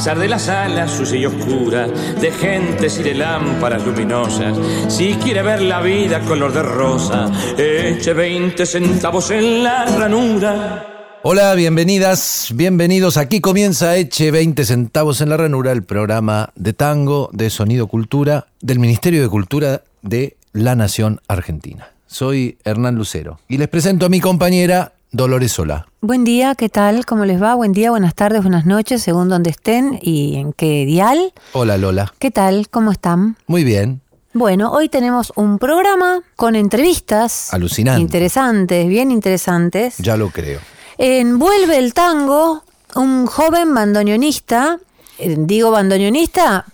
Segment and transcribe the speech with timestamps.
[0.00, 4.56] De las alas sucia y oscura, de gentes y de lámparas luminosas,
[4.88, 11.18] si quiere ver la vida color de rosa, eche 20 centavos en la ranura.
[11.22, 13.18] Hola, bienvenidas, bienvenidos.
[13.18, 18.46] Aquí comienza Eche 20 centavos en la ranura, el programa de tango de Sonido Cultura
[18.62, 21.90] del Ministerio de Cultura de la Nación Argentina.
[22.06, 25.86] Soy Hernán Lucero y les presento a mi compañera Dolores Solá.
[26.00, 27.04] Buen día, ¿qué tal?
[27.04, 27.54] ¿Cómo les va?
[27.54, 31.32] Buen día, buenas tardes, buenas noches, según donde estén y en qué dial.
[31.52, 32.14] Hola Lola.
[32.20, 32.68] ¿Qué tal?
[32.68, 33.36] ¿Cómo están?
[33.48, 34.00] Muy bien.
[34.32, 38.00] Bueno, hoy tenemos un programa con entrevistas Alucinante.
[38.00, 39.96] interesantes, bien interesantes.
[39.98, 40.60] Ya lo creo.
[40.98, 42.62] En Vuelve el Tango,
[42.94, 44.78] un joven bandoneonista,
[45.18, 46.66] eh, digo bandoneonista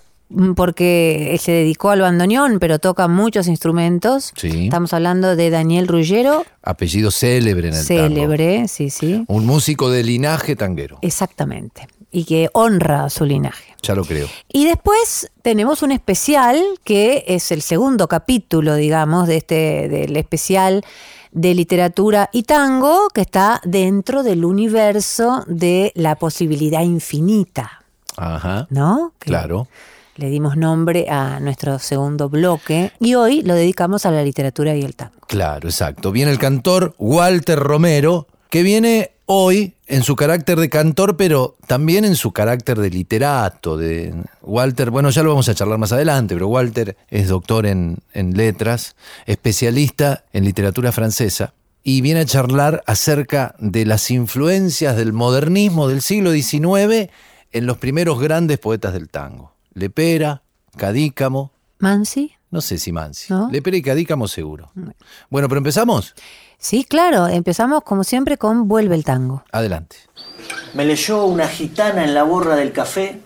[0.57, 4.33] porque se dedicó al bandoneón, pero toca muchos instrumentos.
[4.37, 4.65] Sí.
[4.65, 8.03] Estamos hablando de Daniel Ruggero, Apellido célebre en el tango.
[8.03, 9.25] célebre, sí, sí.
[9.29, 10.99] Un músico de linaje tanguero.
[11.03, 11.87] Exactamente.
[12.11, 13.75] Y que honra su linaje.
[13.83, 14.29] Ya lo creo.
[14.53, 20.83] Y después tenemos un especial que es el segundo capítulo, digamos, de este del especial
[21.33, 27.85] de literatura y tango que está dentro del universo de la posibilidad infinita,
[28.17, 28.67] Ajá.
[28.71, 29.13] ¿no?
[29.19, 29.69] Que Claro.
[30.17, 34.83] Le dimos nombre a nuestro segundo bloque y hoy lo dedicamos a la literatura y
[34.83, 35.13] el tango.
[35.29, 36.11] Claro, exacto.
[36.11, 42.07] Viene el cantor Walter Romero, que viene hoy en su carácter de cantor, pero también
[42.07, 43.77] en su carácter de literato.
[43.77, 47.99] De Walter, bueno, ya lo vamos a charlar más adelante, pero Walter es doctor en,
[48.15, 51.53] en letras, especialista en literatura francesa.
[51.83, 57.11] Y viene a charlar acerca de las influencias del modernismo del siglo XIX
[57.53, 59.56] en los primeros grandes poetas del tango.
[59.77, 60.43] Lepera,
[60.79, 62.33] Cadícamo, Mansi.
[62.51, 63.31] no sé si Mansi.
[63.31, 63.51] ¿No?
[63.53, 64.73] Lepera y Cadícamo seguro.
[65.29, 66.15] Bueno, pero empezamos.
[66.57, 69.45] Sí, claro, empezamos como siempre con Vuelve el tango.
[69.53, 69.97] Adelante.
[70.73, 73.21] Me leyó una gitana en la borra del café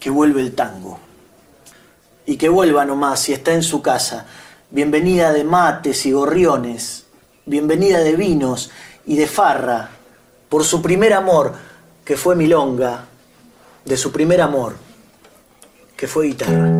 [0.00, 0.98] que vuelve el tango.
[2.26, 4.26] Y que vuelva nomás si está en su casa.
[4.70, 7.06] Bienvenida de mates y gorriones.
[7.46, 8.72] Bienvenida de vinos
[9.06, 9.90] y de farra.
[10.48, 11.54] Por su primer amor,
[12.04, 13.04] que fue milonga.
[13.84, 14.87] De su primer amor,
[15.98, 16.70] que fue guitarra.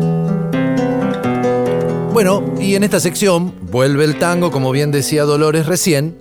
[2.13, 6.17] Bueno, y en esta sección, vuelve el tango, como bien decía Dolores recién,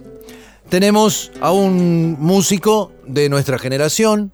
[0.68, 4.32] tenemos a un músico de nuestra generación,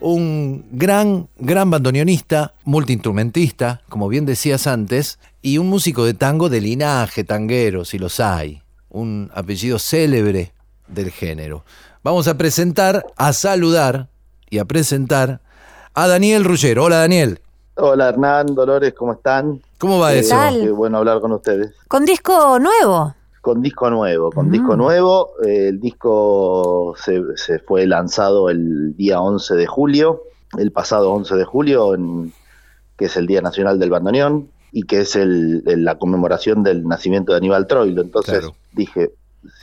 [0.00, 6.60] un gran, gran bandoneonista, multiinstrumentista, como bien decías antes, y un músico de tango de
[6.60, 10.52] linaje tanguero, si los hay, un apellido célebre
[10.88, 11.64] del género.
[12.02, 14.08] Vamos a presentar, a saludar
[14.50, 15.40] y a presentar
[15.94, 16.84] a Daniel Ruggero.
[16.84, 17.40] Hola Daniel,
[17.76, 19.60] Hola Hernán, Dolores, ¿cómo están?
[19.78, 20.36] ¿cómo va Eh, eso?
[20.60, 21.72] Qué bueno hablar con ustedes.
[21.88, 23.14] Con disco nuevo.
[23.40, 24.52] Con disco nuevo, con Mm.
[24.52, 25.30] disco nuevo.
[25.44, 30.22] eh, el disco se, se fue lanzado el día 11 de julio,
[30.56, 32.32] el pasado 11 de julio, en-
[32.96, 36.86] que es el Día Nacional del Bandoneón y que es el- el- la conmemoración del
[36.86, 38.02] nacimiento de Aníbal Troilo.
[38.02, 38.54] Entonces Claro.
[38.72, 39.10] dije,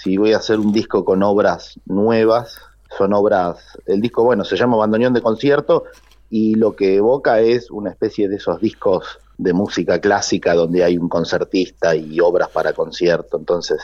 [0.04, 2.58] si voy a hacer un disco con obras nuevas,
[2.98, 5.86] son obras, el disco, bueno, se llama Bandoneón de Concierto
[6.32, 10.98] y lo que evoca es una especie de esos discos de música clásica donde hay
[10.98, 13.38] un concertista y obras para concierto.
[13.38, 13.82] Entonces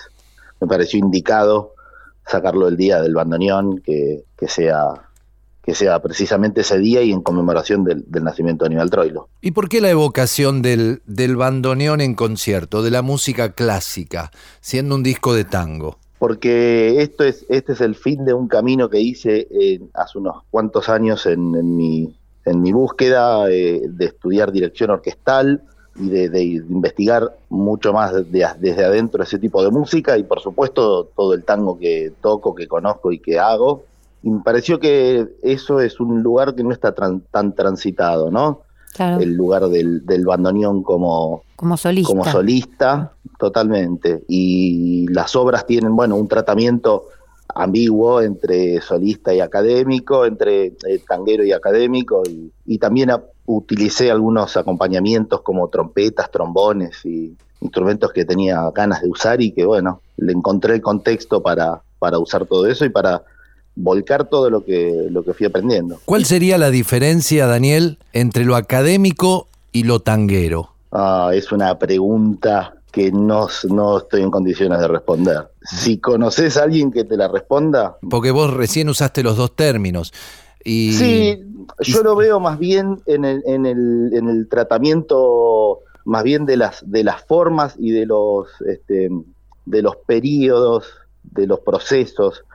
[0.61, 1.73] me pareció indicado
[2.25, 5.03] sacarlo el día del bandoneón, que, que sea
[5.61, 9.27] que sea precisamente ese día y en conmemoración del, del nacimiento de Aníbal Troilo.
[9.41, 14.95] ¿Y por qué la evocación del, del bandoneón en concierto, de la música clásica, siendo
[14.95, 15.97] un disco de tango?
[16.19, 20.43] Porque esto es, este es el fin de un camino que hice eh, hace unos
[20.50, 22.16] cuantos años en, en mi,
[22.49, 25.61] en mi búsqueda eh, de estudiar dirección orquestal
[25.99, 30.39] y de, de investigar mucho más de- desde adentro ese tipo de música y por
[30.39, 33.83] supuesto todo el tango que toco, que conozco y que hago.
[34.23, 38.61] Y me pareció que eso es un lugar que no está tran- tan transitado, ¿no?
[38.93, 42.09] Claro, El lugar del, del bandoneón como, como solista.
[42.09, 44.23] como solista, totalmente.
[44.27, 47.05] Y las obras tienen, bueno, un tratamiento
[47.55, 52.23] ambiguo entre solista y académico, entre eh, tanguero y académico,
[52.65, 53.11] y, también
[53.45, 59.65] utilicé algunos acompañamientos como trompetas, trombones y instrumentos que tenía ganas de usar y que
[59.65, 63.23] bueno, le encontré el contexto para, para usar todo eso y para
[63.75, 66.00] volcar todo lo que, lo que fui aprendiendo.
[66.05, 70.71] ¿Cuál sería la diferencia, Daniel, entre lo académico y lo tanguero?
[70.91, 75.49] Ah, es una pregunta que no, no estoy en condiciones de responder.
[75.61, 77.99] Si conoces a alguien que te la responda...
[78.09, 80.11] Porque vos recién usaste los dos términos.
[80.63, 81.44] Y, sí,
[81.81, 86.57] yo lo veo más bien en el, en el, en el tratamiento, más bien de
[86.57, 89.11] las, de las formas y de los, este,
[89.65, 90.88] de los periodos,
[91.21, 92.45] de los procesos.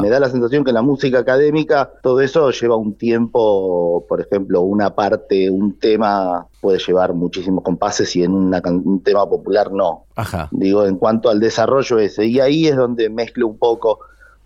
[0.00, 4.20] Me da la sensación que en la música académica todo eso lleva un tiempo, por
[4.20, 10.04] ejemplo, una parte, un tema puede llevar muchísimos compases y en un tema popular no.
[10.50, 12.26] Digo, en cuanto al desarrollo ese.
[12.26, 14.00] Y ahí es donde mezclo un poco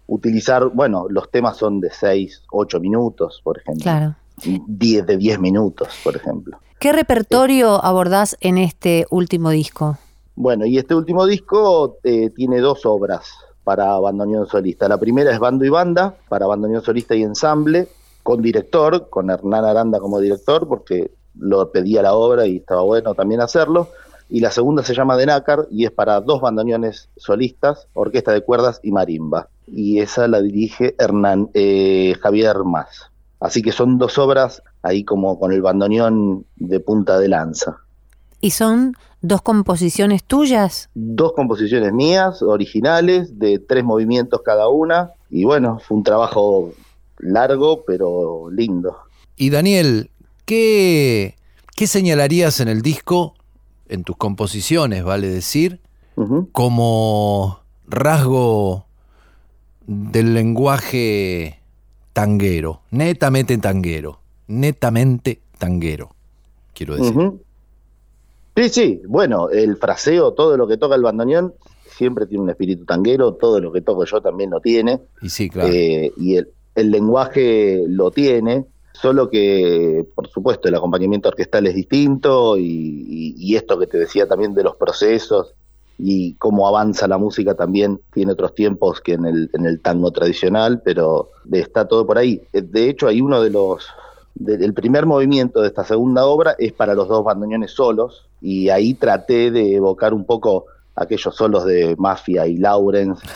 [0.06, 3.82] utilizar, bueno, los temas son de 6, 8 minutos, por ejemplo.
[3.82, 4.14] Claro.
[4.44, 6.58] 10 de 10 minutos, por ejemplo.
[6.78, 9.98] ¿Qué repertorio abordás en este último disco?
[10.34, 13.32] Bueno, y este último disco eh, tiene dos obras
[13.66, 14.86] para bandoneón solista.
[14.88, 17.88] La primera es Bando y Banda, para bandoneón solista y ensamble,
[18.22, 23.16] con director, con Hernán Aranda como director, porque lo pedía la obra y estaba bueno
[23.16, 23.88] también hacerlo.
[24.28, 28.42] Y la segunda se llama De Nácar y es para dos bandoneones solistas, orquesta de
[28.42, 29.48] cuerdas y marimba.
[29.66, 33.10] Y esa la dirige Hernán eh, Javier Más.
[33.40, 37.78] Así que son dos obras ahí como con el bandoneón de punta de lanza.
[38.40, 38.94] ¿Y son
[39.26, 40.88] dos composiciones tuyas?
[40.94, 45.10] Dos composiciones mías, originales, de tres movimientos cada una.
[45.30, 46.72] Y bueno, fue un trabajo
[47.18, 48.96] largo, pero lindo.
[49.36, 50.10] Y Daniel,
[50.44, 51.34] ¿qué,
[51.74, 53.34] qué señalarías en el disco,
[53.88, 55.80] en tus composiciones, vale decir,
[56.52, 58.86] como rasgo
[59.86, 61.60] del lenguaje
[62.14, 66.14] tanguero, netamente tanguero, netamente tanguero,
[66.72, 67.45] quiero decir?
[68.56, 71.52] Sí, sí, bueno, el fraseo, todo lo que toca el bandoneón,
[71.96, 75.02] siempre tiene un espíritu tanguero, todo lo que toco yo también lo tiene.
[75.20, 75.68] Y sí, claro.
[75.70, 76.50] Eh, y el,
[76.90, 83.86] lenguaje lo tiene, solo que, por supuesto, el acompañamiento orquestal es distinto y, esto que
[83.86, 85.54] te decía también de los procesos
[85.98, 90.10] y cómo avanza la música también tiene otros tiempos que en el, en el tango
[90.10, 92.42] tradicional, pero está todo por ahí.
[92.52, 93.86] De hecho, hay uno de los
[94.44, 98.94] el primer movimiento de esta segunda obra es para los dos bandoneones solos y ahí
[98.94, 103.26] traté de evocar un poco aquellos solos de Mafia y Lawrence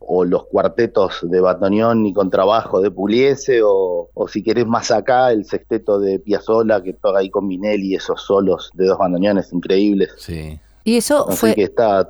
[0.00, 5.44] o los cuartetos de bandoneón y contrabajo de Puliese o, si querés más acá el
[5.44, 10.12] sexteto de Piazzolla que toca ahí con Minelli esos solos de dos bandoneones increíbles.
[10.18, 10.60] Sí.
[10.84, 12.08] ¿Y eso fue que está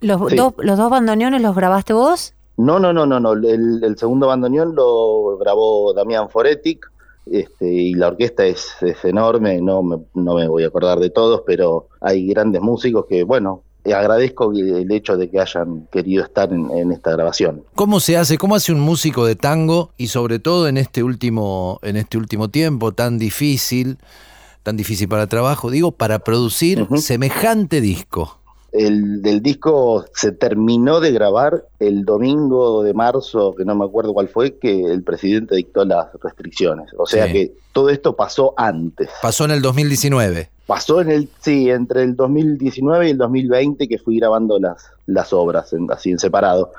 [0.00, 2.34] los, los dos bandoneones los grabaste vos?
[2.56, 3.32] No, no, no, no, no.
[3.34, 6.90] El, el segundo bandoneón lo grabó Damián Foretic
[7.32, 11.42] este, y la orquesta es, enorme, no me, no me voy a acordar de todos,
[11.46, 16.92] pero hay grandes músicos que, bueno, agradezco el hecho de que hayan querido estar en,
[16.92, 17.64] esta grabación.
[17.74, 18.38] ¿Cómo se hace?
[18.38, 22.48] ¿Cómo hace un músico de tango y sobre todo en este último, en este último
[22.48, 23.98] tiempo tan difícil,
[24.62, 28.38] tan difícil para trabajo, digo, para producir semejante disco?
[28.72, 34.12] El del disco se terminó de grabar el domingo de marzo, que no me acuerdo
[34.12, 36.90] cuál fue, que el presidente dictó las restricciones.
[36.98, 39.08] O sea que todo esto pasó antes.
[39.22, 40.50] Pasó en el 2019.
[40.66, 45.32] Pasó en el, sí, entre el 2019 y el 2020 que fui grabando las, las
[45.32, 46.72] obras, así en separado.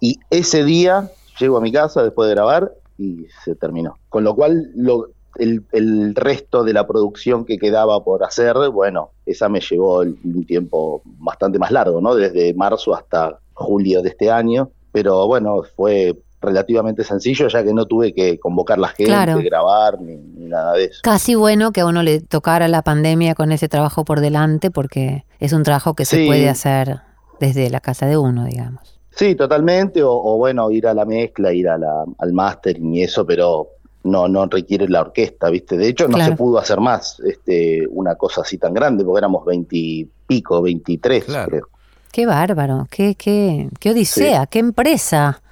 [0.00, 3.98] Y ese día llego a mi casa después de grabar y se terminó.
[4.08, 9.48] Con lo cual lo, el, resto de la producción que quedaba por hacer, bueno, esa
[9.48, 12.14] me llevó un tiempo bastante más largo, ¿no?
[12.14, 17.86] Desde marzo hasta julio de este año, pero bueno, fue relativamente sencillo ya que no
[17.86, 21.00] tuve que convocar la gente, grabar ni, nada de eso.
[21.02, 25.24] Casi bueno que a uno le tocara la pandemia con ese trabajo por delante porque
[25.40, 27.00] es un trabajo que se puede hacer
[27.40, 29.00] desde la casa de uno, digamos.
[29.10, 33.24] Sí, totalmente, o, bueno, ir a la mezcla, ir a la, al máster y eso,
[33.24, 33.68] pero
[34.04, 35.76] no, no requiere la orquesta, ¿viste?
[35.76, 39.44] De hecho, no se pudo hacer más este, una cosa así tan grande, porque éramos
[39.44, 41.68] veintipico, veintitrés, creo.
[42.12, 45.42] Qué bárbaro, qué, qué, qué odisea, qué empresa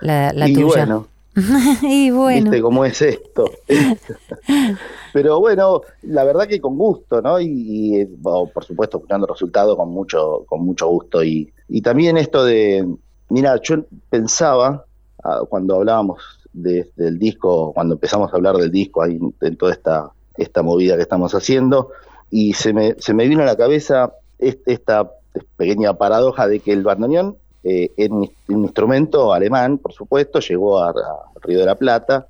[0.00, 1.06] la, la y Bueno,
[1.82, 2.50] y bueno.
[2.50, 3.50] ¿Viste cómo es esto?
[5.12, 7.38] Pero bueno, la verdad que con gusto, ¿no?
[7.38, 11.22] Y, por supuesto, escuchando resultados con mucho, con mucho gusto.
[11.22, 12.88] Y, y también esto de,
[13.28, 14.84] mira, yo pensaba,
[15.22, 20.10] ah, cuando hablábamos del disco, cuando empezamos a hablar del disco, ahí en toda esta,
[20.36, 21.90] esta movida que estamos haciendo,
[22.30, 25.10] y se me, se me vino a la cabeza esta
[25.56, 30.90] pequeña paradoja de que el bandoneón eh, es un, instrumento alemán, por supuesto, llegó a,
[30.90, 30.94] a
[31.42, 32.26] Río de la Plata,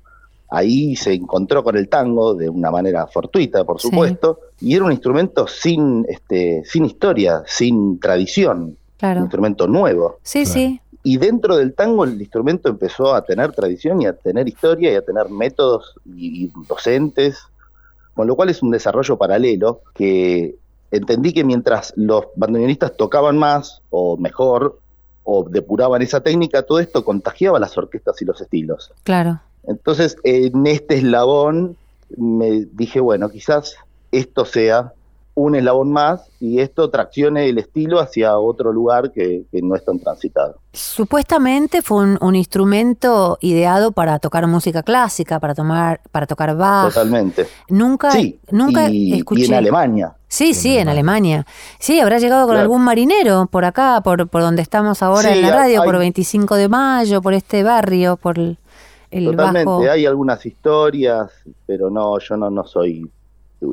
[0.49, 3.89] ahí se encontró con el tango de una manera fortuita, por Sí.
[3.89, 10.17] supuesto, y era un instrumento sin, este, sin historia, sin tradición, un instrumento nuevo.
[10.23, 10.53] Sí, Claro.
[10.53, 10.81] sí.
[11.05, 14.95] Y dentro del tango el instrumento empezó a tener tradición y a tener historia y
[14.95, 17.37] a tener métodos y, y docentes,
[18.15, 20.55] con lo cual es un desarrollo paralelo que
[20.89, 24.79] entendí que mientras los bandoneonistas tocaban más o mejor
[25.23, 28.91] o depuraban esa técnica, todo esto contagiaba las orquestas y los estilos.
[29.03, 29.39] Claro.
[29.67, 31.77] Entonces, en este eslabón
[32.17, 33.75] me dije, bueno, quizás
[34.11, 34.93] esto sea
[35.37, 39.83] un eslabón más y esto traccione el estilo hacia otro lugar que, que no es
[39.83, 40.55] tan transitado.
[40.71, 46.93] Supuestamente fue un, un instrumento ideado para tocar música clásica, para tomar, para tocar Bach.
[46.93, 47.47] Totalmente.
[47.69, 49.41] Nunca, Sí, nunca y, escuché.
[49.41, 50.13] y en Alemania.
[50.27, 51.45] Sí, sí, en Alemania.
[51.79, 52.61] Sí, habrá llegado con Claro.
[52.63, 55.97] algún marinero por acá, por, por donde estamos ahora Sí, en la radio, hay- por
[55.99, 58.57] 25 de mayo, por este barrio, por el,
[59.11, 59.65] el Totalmente.
[59.65, 59.81] bajo.
[59.91, 61.29] Hay algunas historias,
[61.65, 63.09] pero no, yo no, no soy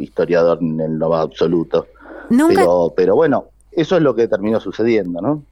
[0.01, 1.87] historiador en lo más absoluto.
[2.31, 5.43] Nunca, Pero, pero bueno, eso es lo que terminó sucediendo, ¿no?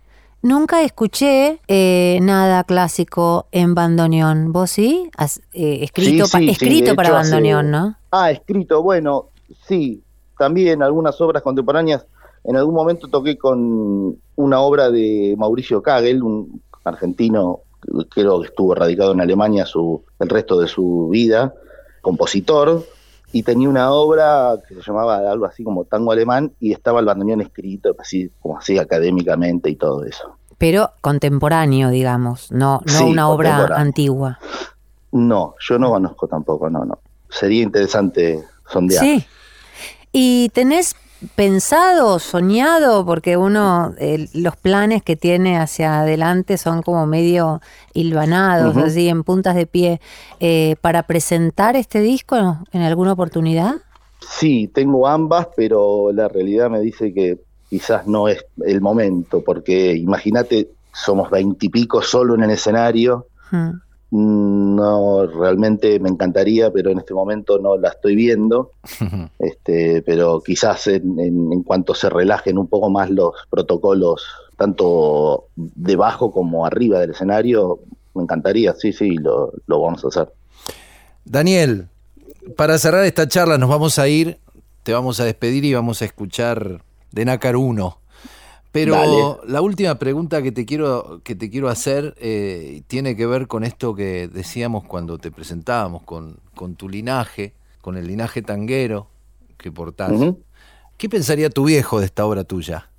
[0.42, 4.52] nunca escuché eh, nada clásico en bandoneón.
[4.52, 5.10] ¿Vos sí?
[5.18, 7.96] Has, eh, escrito Sí, sí, escrito para hecho, hace- bandoneón, ¿no?
[8.10, 9.26] Ah, escrito, bueno,
[9.68, 10.02] sí,
[10.38, 12.06] también algunas obras contemporáneas.
[12.44, 17.60] En algún momento toqué con una obra de Mauricio Kagel, un argentino,
[18.08, 21.52] creo que estuvo radicado en Alemania su, el resto de su vida,
[22.00, 22.82] compositor,
[23.32, 27.06] y tenía una obra que se llamaba algo así como tango alemán, y estaba el
[27.06, 30.36] bandoneón escrito, así como así académicamente y todo eso.
[30.58, 34.38] Pero contemporáneo, digamos, no, no Sí, una obra antigua.
[35.12, 36.98] No, yo no conozco tampoco, no, no.
[37.28, 39.02] Sería interesante sondear.
[39.02, 39.24] Sí.
[40.12, 40.94] ¿Y tenés
[41.34, 47.60] pensado, soñado, porque uno, eh, los planes que tiene hacia adelante son como medio
[47.92, 48.86] hilvanados, Ujú.
[48.86, 50.00] así en puntas de pie,
[50.40, 52.36] eh, para presentar este disco
[52.72, 53.76] en alguna oportunidad?
[54.20, 59.94] Sí, tengo ambas, pero la realidad me dice que quizás no es el momento, porque
[59.94, 63.26] imagínate, somos veintipico solo en el escenario.
[64.10, 68.72] No realmente me encantaría, pero en este momento no la estoy viendo,
[69.38, 74.24] este, pero quizás en, en- en cuanto se relajen un poco más los protocolos,
[74.56, 77.80] tanto debajo como arriba del escenario,
[78.14, 80.32] me encantaría, sí, sí, lo, lo vamos a hacer.
[81.24, 81.86] Daniel,
[82.56, 84.38] para cerrar esta charla nos vamos a ir,
[84.82, 87.98] te vamos a despedir y vamos a escuchar de Nácar 1.
[88.72, 89.52] Pero Dale.
[89.52, 93.64] la última pregunta que te quiero, que te quiero hacer eh, tiene que ver con
[93.64, 99.08] esto que decíamos cuando te presentábamos, con, con tu linaje, con el linaje tanguero
[99.58, 100.12] que portás.
[100.96, 102.90] ¿Qué pensaría tu viejo de esta obra tuya?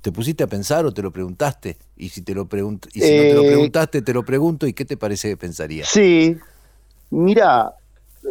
[0.00, 1.76] ¿Te pusiste a pensar o te lo preguntaste?
[1.96, 4.66] Y si, te lo pregunt y si no te lo Eh, preguntaste, te lo pregunto,
[4.66, 5.84] ¿y qué te parece que pensaría?
[5.84, 6.36] Sí,
[7.10, 7.72] mira,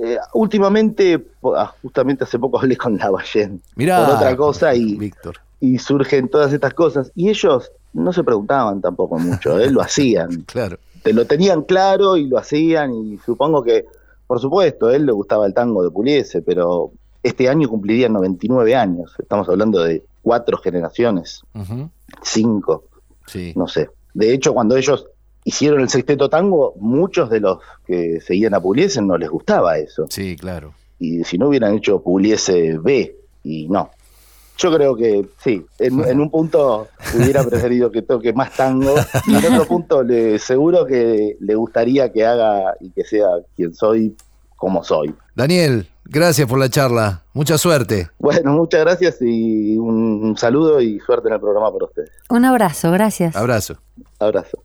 [0.04, 1.24] eh, últimamente,
[1.56, 5.38] ah, justamente hace poco hablé con Lavallén Mirá, por otra cosa y, Víctor.
[5.62, 7.12] Y surgen todas estas cosas.
[7.16, 9.72] Y ellos no se preguntaban tampoco mucho, ¿eh?
[9.72, 10.42] lo hacían.
[10.42, 10.78] Claro.
[11.04, 13.86] Te lo tenían claro y lo hacían y supongo que,
[14.28, 16.92] por supuesto, a él le gustaba el tango de Puliese, pero
[17.24, 19.14] este año cumpliría 99 años.
[19.18, 21.44] Estamos hablando de cuatro generaciones,
[22.22, 22.86] cinco.
[23.28, 23.54] Sí.
[23.56, 23.90] no sé.
[24.14, 25.08] De hecho, cuando ellos
[25.46, 30.06] hicieron el sexteto tango, muchos de los que seguían a Puliese no les gustaba eso.
[30.10, 30.74] Sí, claro.
[31.00, 33.90] Y si no hubieran hecho Puliese B, y no.
[34.58, 38.94] Yo creo que sí, en, en un punto hubiera preferido que toque más tango,
[39.28, 43.74] y en otro punto le, seguro que le gustaría que haga y que sea quien
[43.74, 44.16] soy
[44.56, 45.16] como soy.
[45.36, 47.24] Daniel, gracias por la charla.
[47.34, 48.10] Mucha suerte.
[48.20, 52.12] Bueno, muchas gracias y un, un saludo y suerte en el programa para ustedes.
[52.30, 53.36] Un abrazo, gracias.
[53.36, 53.78] Abrazo.
[54.20, 54.64] Abrazo.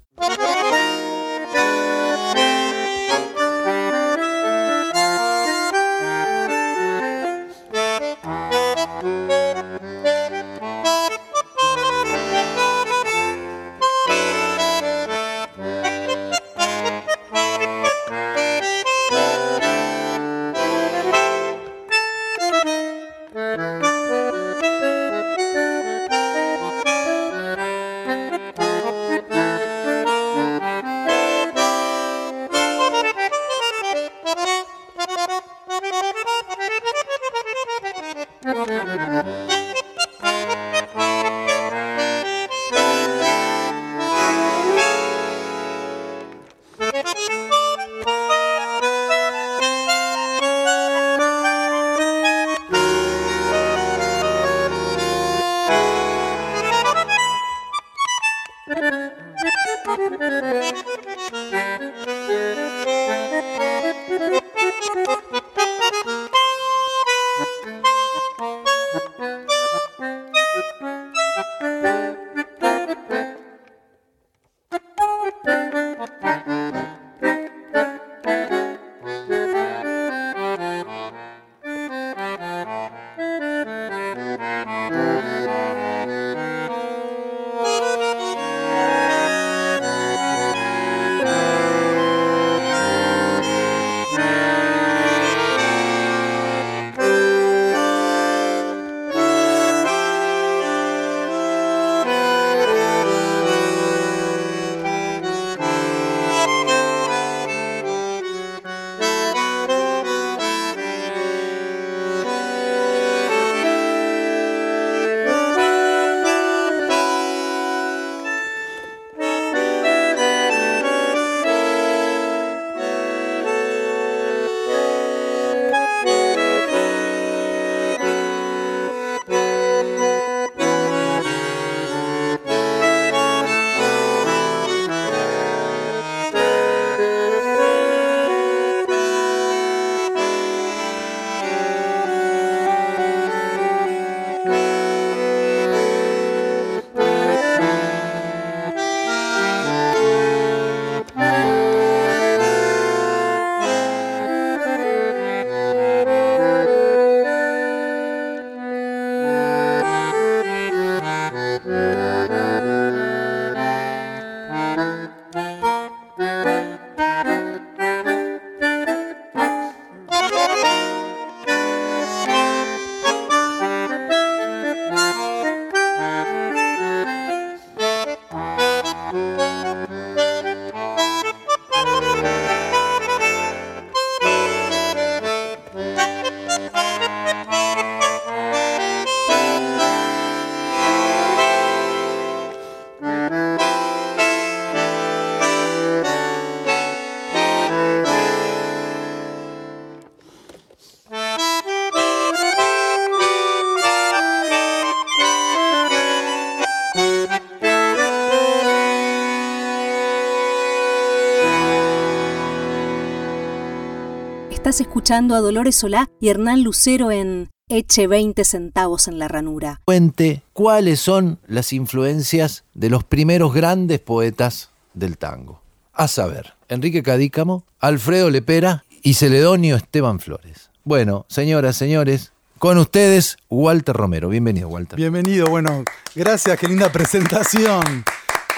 [214.76, 219.80] Estás escuchando a Dolores Solá y Hernán Lucero en Eche 20 centavos en la ranura.
[219.86, 225.62] Cuente cuáles son las influencias de los primeros grandes poetas del tango.
[225.94, 230.68] A saber, Enrique Cadícamo, Alfredo Lepera y Celedonio Esteban Flores.
[230.84, 234.28] Bueno, señoras, señores, con ustedes, Walter Romero.
[234.28, 234.98] Bienvenido, Walter.
[234.98, 235.84] Bienvenido, bueno,
[236.14, 238.04] gracias, qué linda presentación.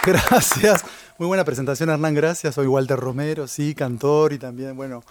[0.04, 0.84] Gracias.
[1.16, 2.56] Muy buena presentación, Hernán, gracias.
[2.56, 5.04] Soy Walter Romero, sí, cantor y también, bueno,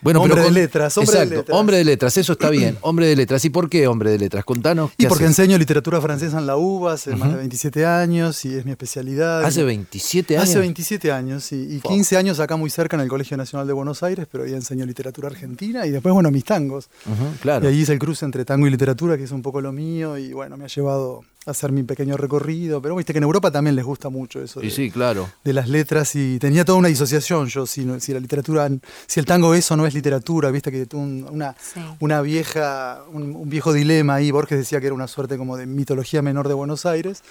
[0.00, 1.58] Bueno, Hombre pero de letras, hombre de letras.
[1.58, 2.76] hombre de letras, eso está bien.
[2.82, 3.44] Hombre de letras.
[3.44, 4.44] ¿Y por qué hombre de letras?
[4.44, 4.90] Contanos.
[4.92, 5.38] y ¿qué porque haces?
[5.38, 9.44] enseño literatura francesa en la UBA hace más de 27 años y es mi especialidad.
[9.44, 10.48] Hace 27 años.
[10.48, 13.72] Hace 27 años, sí, y 15 años acá muy cerca en el Colegio Nacional de
[13.72, 16.88] Buenos Aires, pero ahí enseño literatura argentina y después, bueno, mis tangos.
[17.40, 17.64] Claro.
[17.64, 20.18] Y ahí hice el cruce entre tango y literatura, que es un poco lo mío,
[20.18, 23.76] y bueno, me ha llevado hacer mi pequeño recorrido, pero viste que en Europa también
[23.76, 24.60] les gusta mucho eso.
[24.60, 25.28] Y de- sí, claro.
[25.44, 28.68] de las letras y tenía toda una disociación yo si, si la literatura
[29.06, 31.80] si el tango eso no es literatura viste que tuvo un- una, Sí.
[32.00, 35.66] una vieja un, un viejo dilema ahí Borges decía que era una suerte como de
[35.66, 37.22] mitología menor de Buenos Aires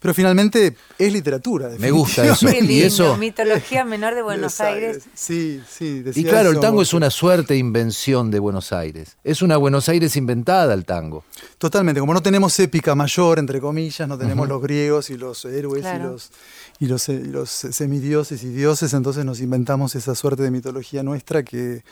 [0.00, 2.46] pero finalmente es literatura Me gusta eso.
[2.50, 5.04] Qué Y eso- mitología menor de Buenos Aires.
[5.14, 9.16] sí sí Y decía claro, el tango es una suerte de invención de Buenos Aires.
[9.22, 11.24] Es una Buenos Aires inventada el tango.
[11.58, 15.84] Totalmente, como no tenemos épica mayor, entre comillas, no tenemos los griegos y los héroes
[15.84, 16.30] y los,
[16.80, 21.42] y los, y los semidioses y dioses, entonces nos inventamos esa suerte de mitología nuestra
[21.44, 21.82] que,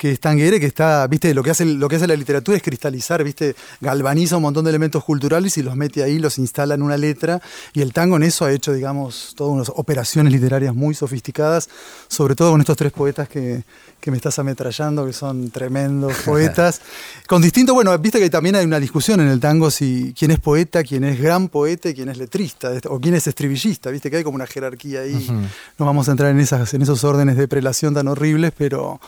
[0.00, 2.56] que es tanguera, y que está, viste, lo que hace lo que hace la literatura
[2.56, 6.74] es cristalizar, viste, galvaniza un montón de elementos culturales y los mete ahí, los instala
[6.74, 7.42] en una letra,
[7.74, 11.68] y el tango en eso ha hecho, digamos, todas unas operaciones literarias muy sofisticadas,
[12.08, 13.62] sobre todo con estos tres poetas que,
[14.00, 16.80] que me estás ametrallando, que son tremendos poetas,
[17.26, 20.38] con distinto, bueno, viste que también hay una discusión en el tango si quién es
[20.38, 24.16] poeta, quién es gran poeta y quién es letrista, o quién es estribillista, viste que
[24.16, 25.28] hay como una jerarquía ahí,
[25.78, 28.98] no vamos a entrar en, esas, en esos órdenes de prelación tan horribles, pero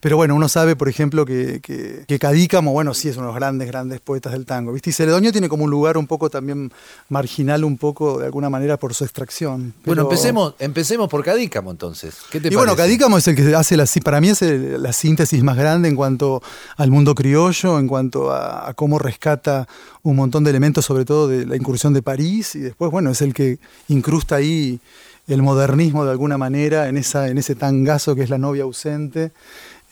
[0.00, 3.32] Pero bueno, uno sabe, por ejemplo, que, que, que Cadícamo, bueno, sí es uno de
[3.32, 4.88] los grandes, grandes poetas del tango, ¿viste?
[4.90, 6.72] Y Celedonio tiene como un lugar un poco también
[7.10, 9.74] marginal, un poco, de alguna manera, por su extracción.
[9.84, 12.16] Bueno, empecemos, empecemos por Cadícamo entonces.
[12.30, 12.74] ¿Qué te y bueno?
[12.76, 15.96] Cadícamo es el que hace la, para mí es el- la síntesis más grande en
[15.96, 16.42] cuanto
[16.78, 19.68] al mundo criollo, en cuanto a, a cómo rescata
[20.02, 23.20] un montón de elementos, sobre todo de la incursión de París, y después, bueno, es
[23.20, 23.58] el que
[23.88, 24.80] incrusta ahí
[25.28, 29.30] el modernismo de alguna manera en, esa, en ese tangazo que es la novia ausente.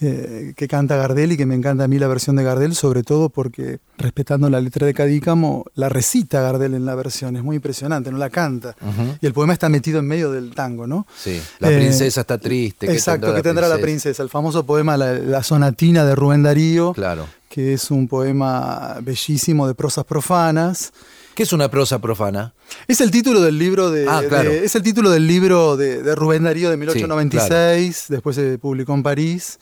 [0.00, 3.02] Eh, que canta Gardel y que me encanta a mí la versión de Gardel, sobre
[3.02, 7.56] todo porque, respetando la letra de Cadícamo, la recita Gardel en la versión, es muy
[7.56, 8.76] impresionante, no la canta.
[9.20, 11.06] Y el poema está metido en medio del tango, ¿no?
[11.16, 12.86] Sí, la Eh, princesa está triste.
[12.86, 14.22] ¿qué Exacto, que tendrá la princesa.
[14.22, 17.26] El famoso poema La, la sonatina de Rubén Darío, Claro.
[17.48, 20.92] que es un poema bellísimo de prosas profanas.
[21.34, 22.52] ¿Qué es una prosa profana?
[22.88, 24.50] Es el título del libro de, Ah, claro.
[24.50, 28.94] de- es el título del libro de, de Rubén Darío de 1896, después se publicó
[28.94, 29.58] en París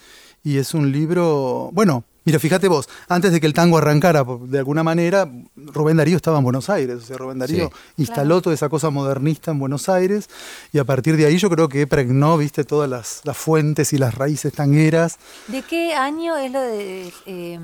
[0.46, 4.58] y es un libro, bueno, mira, fíjate vos, antes de que el tango arrancara de
[4.58, 8.02] alguna manera, Rubén Darío estaba en Buenos Aires, o sea, Rubén Darío Sí.
[8.02, 10.28] instaló toda esa cosa modernista en Buenos Aires
[10.72, 13.98] y a partir de ahí yo creo que pregnó, viste, todas las, las fuentes y
[13.98, 15.16] las raíces tangueras.
[15.48, 17.58] ¿De qué año es lo de, eh,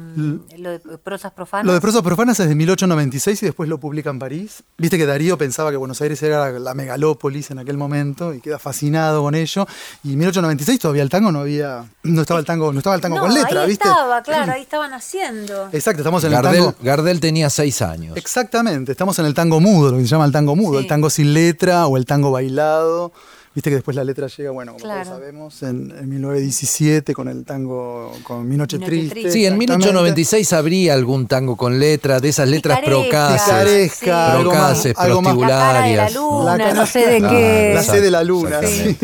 [0.56, 1.66] lo de prosas profanas?
[1.66, 4.62] Lo de prosas profanas es de 1896 y después lo publica en París.
[4.78, 8.40] Viste que Darío pensaba que Buenos Aires era la, la megalópolis en aquel momento y
[8.40, 9.66] queda fascinado con ello.
[10.04, 13.02] Y en 1896 todavía el tango no había, no estaba el tango, no estaba el
[13.02, 13.88] tango no, con letra, ahí ¿viste?
[13.88, 15.68] estaba, claro, ahí estaban haciendo.
[15.72, 16.74] Exacto, estamos en el Gardel, tango.
[16.82, 18.16] Gardel tenía seis años.
[18.16, 20.84] Exactamente, estamos en el tango mudo, lo que se llama el tango mudo, Sí.
[20.84, 23.12] el tango sin letra o el tango bailado.
[23.54, 25.04] Viste que después la letra llega, bueno, como Claro.
[25.04, 29.10] todos sabemos, en, en 1917 con el tango, con Mi Noche Mi Noche Triste.
[29.10, 29.30] Triste.
[29.32, 29.76] Sí, en exactamente.
[29.76, 33.42] 1896 habría algún tango con letra, de esas letras procaces.
[33.42, 34.40] Picaresca, Sí.
[34.42, 36.14] Procaces, algo más La cara de la prostibularias.
[36.14, 37.72] luna, La cara- no sé de Claro, qué.
[37.74, 38.96] La C de la luna, sí.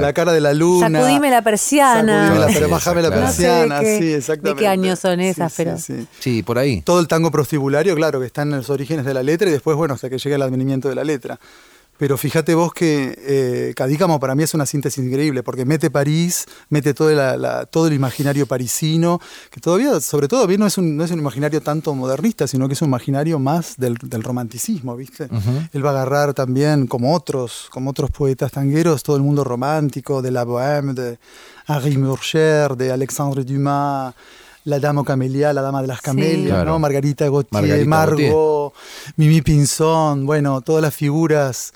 [0.00, 1.00] La cara de la luna.
[1.00, 2.22] Sacudime la persiana.
[2.28, 3.22] Sacudime la, Sí, pero bájame la claro.
[3.26, 4.60] No sé de persiana, qué- sí, de exactamente.
[4.62, 6.06] qué años son Sí, esas, sí, pero- sí.
[6.20, 6.80] Sí, por ahí.
[6.80, 9.76] Todo el tango prostibulario, claro, que está en los orígenes de la letra y después,
[9.76, 11.38] bueno, hasta que llega el advenimiento de la letra.
[11.96, 16.44] Pero fíjate vos que eh, Cadícamo para mí es una síntesis increíble, porque mete París,
[16.68, 20.76] mete todo, la- la- todo el imaginario parisino, que todavía, sobre todo, bien no es,
[20.76, 24.22] un, no es un imaginario tanto modernista, sino que es un imaginario más del, del
[24.24, 25.28] romanticismo, ¿viste?
[25.72, 30.20] Él va a agarrar también, como otros, como otros poetas tangueros, todo el mundo romántico,
[30.20, 31.18] de la Bohème, de
[31.68, 34.14] Henri Murger, de Alexandre Dumas,
[34.64, 36.70] la Dama Camelia, la Dama de las Camelias, Claro.
[36.72, 36.78] ¿no?
[36.78, 38.72] Margarita Gautier, Margarita Margot,
[39.16, 41.72] Mimi Pinzón, bueno, todas las figuras,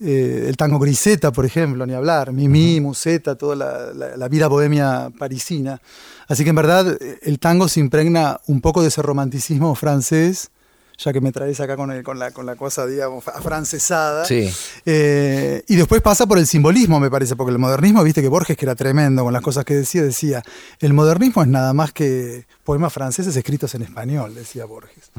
[0.00, 4.46] eh, el tango Griseta, por ejemplo, ni hablar, Mimi, Museta, toda la, la- la vida
[4.48, 5.80] bohemia parisina.
[6.28, 10.50] Así que en verdad eh, el tango se impregna un poco de ese romanticismo francés,
[10.98, 14.24] ya que me traes acá con, el- con, la, con la cosa, digamos, afrancesada.
[14.24, 14.50] Sí.
[14.84, 18.56] Eh, y después pasa por el simbolismo, me parece, porque el modernismo, viste que Borges,
[18.56, 20.42] que era tremendo con las cosas que decía, decía,
[20.80, 25.10] el modernismo es nada más que poemas franceses escritos en español, decía Borges.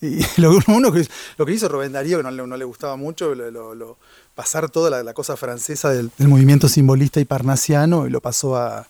[0.00, 1.06] Y lo, que uno que,
[1.38, 3.98] lo que hizo Rubén Darío, que no, le- no le gustaba mucho, lo, lo- lo-
[4.34, 8.56] pasar toda la, la cosa francesa del, del movimiento simbolista y parnasiano y lo pasó
[8.56, 8.86] a,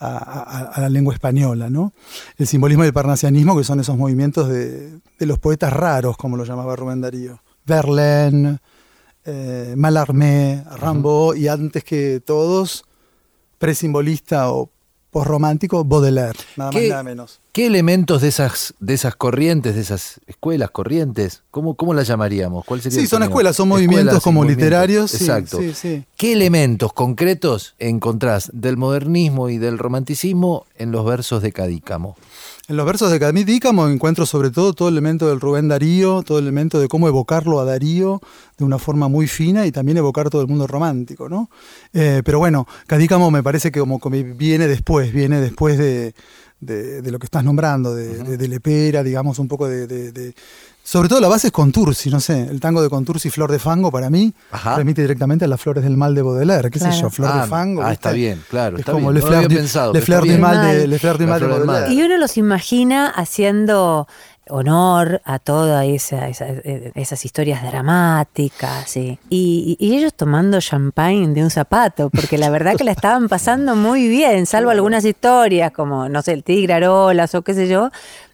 [0.00, 1.92] a- la lengua española, ¿no?
[2.36, 6.36] El simbolismo y el parnasianismo, que son esos movimientos de, de los poetas raros, como
[6.36, 7.42] lo llamaba Rubén Darío.
[7.66, 8.58] Verlaine,
[9.24, 12.84] eh, Mallarmé, Rimbaud y antes que todos,
[13.58, 14.70] presimbolista o
[15.10, 17.40] posromántico, Baudelaire, nada más ¿Qué- y nada menos.
[17.52, 22.64] ¿Qué elementos de esas, de esas corrientes, de esas escuelas, corrientes, cómo, cómo las llamaríamos?
[22.64, 23.30] ¿Cuál sería Sí, son término?
[23.30, 24.64] escuelas, son movimientos Escuelas como movimientos.
[24.64, 25.14] literarios.
[25.14, 25.58] Exacto.
[25.58, 26.04] Sí, sí.
[26.16, 32.16] ¿Qué elementos concretos encontrás del modernismo y del romanticismo en los versos de Cadícamo?
[32.70, 36.38] En los versos de Cadícamo encuentro sobre todo todo el elemento del Rubén Darío, todo
[36.38, 38.20] el elemento de cómo evocarlo a Darío
[38.58, 41.50] de una forma muy fina y también evocar todo el mundo romántico, ¿no?
[41.92, 46.14] Eh, pero bueno, Cadícamo me parece que como, como viene después, viene después de,
[46.60, 49.88] de- de lo que estás nombrando, de, de- de Lepera, digamos, un poco de-
[50.82, 53.92] Sobre todo la base es Contursi, no sé, el tango de Contursi, Flor de Fango,
[53.92, 54.76] para mí, Ajá.
[54.76, 57.00] remite directamente a las flores del mal de Baudelaire, qué sé Claro.
[57.02, 57.82] yo, Flor Ah, de Fango.
[57.82, 57.94] ah, ¿viste?
[58.08, 59.14] está bien, claro, Es está como bien.
[59.14, 60.40] Le No Fleur había du- pensado, Le Fleur bien.
[60.40, 60.90] mal de, Mal.
[60.90, 61.46] Le Fleur du La mal de.
[61.48, 61.92] Baudelaire.
[61.94, 64.08] Y uno los imagina haciendo
[64.48, 69.16] honor a todas esa, esa- esas historias dramáticas sí.
[69.28, 73.76] y, y ellos tomando champagne de un zapato, porque la verdad que la estaban pasando
[73.76, 77.90] muy bien, salvo algunas historias como, no sé, el tigre Arolas o qué sé yo,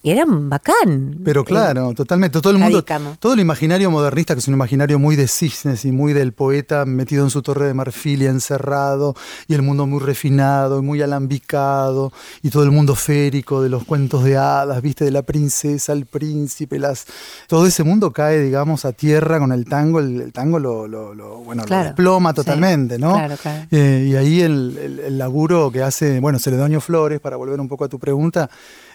[0.06, 1.18] y eran bacán.
[1.24, 2.40] Pero claro, totalmente.
[2.40, 2.84] Todo el mundo,
[3.18, 6.84] todo el imaginario modernista, que es un imaginario muy de cisnes y muy del poeta
[6.86, 9.16] metido en su torre de marfil y encerrado,
[9.48, 13.84] y el mundo muy refinado y muy alambicado, y todo el mundo férico de los
[13.84, 17.06] cuentos de hadas, viste, de la princesa, el príncipe, las.
[17.48, 19.98] Todo ese mundo cae, digamos, a tierra con el tango.
[19.98, 22.36] El, el tango lo, lo- lo- bueno, lo desploma Sí.
[22.36, 23.14] totalmente, ¿no?
[23.14, 23.66] Claro, claro.
[23.72, 27.66] Eh, y ahí el, el- el laburo que hace, bueno, Celedonio Flores, para volver un
[27.68, 28.48] poco a tu pregunta,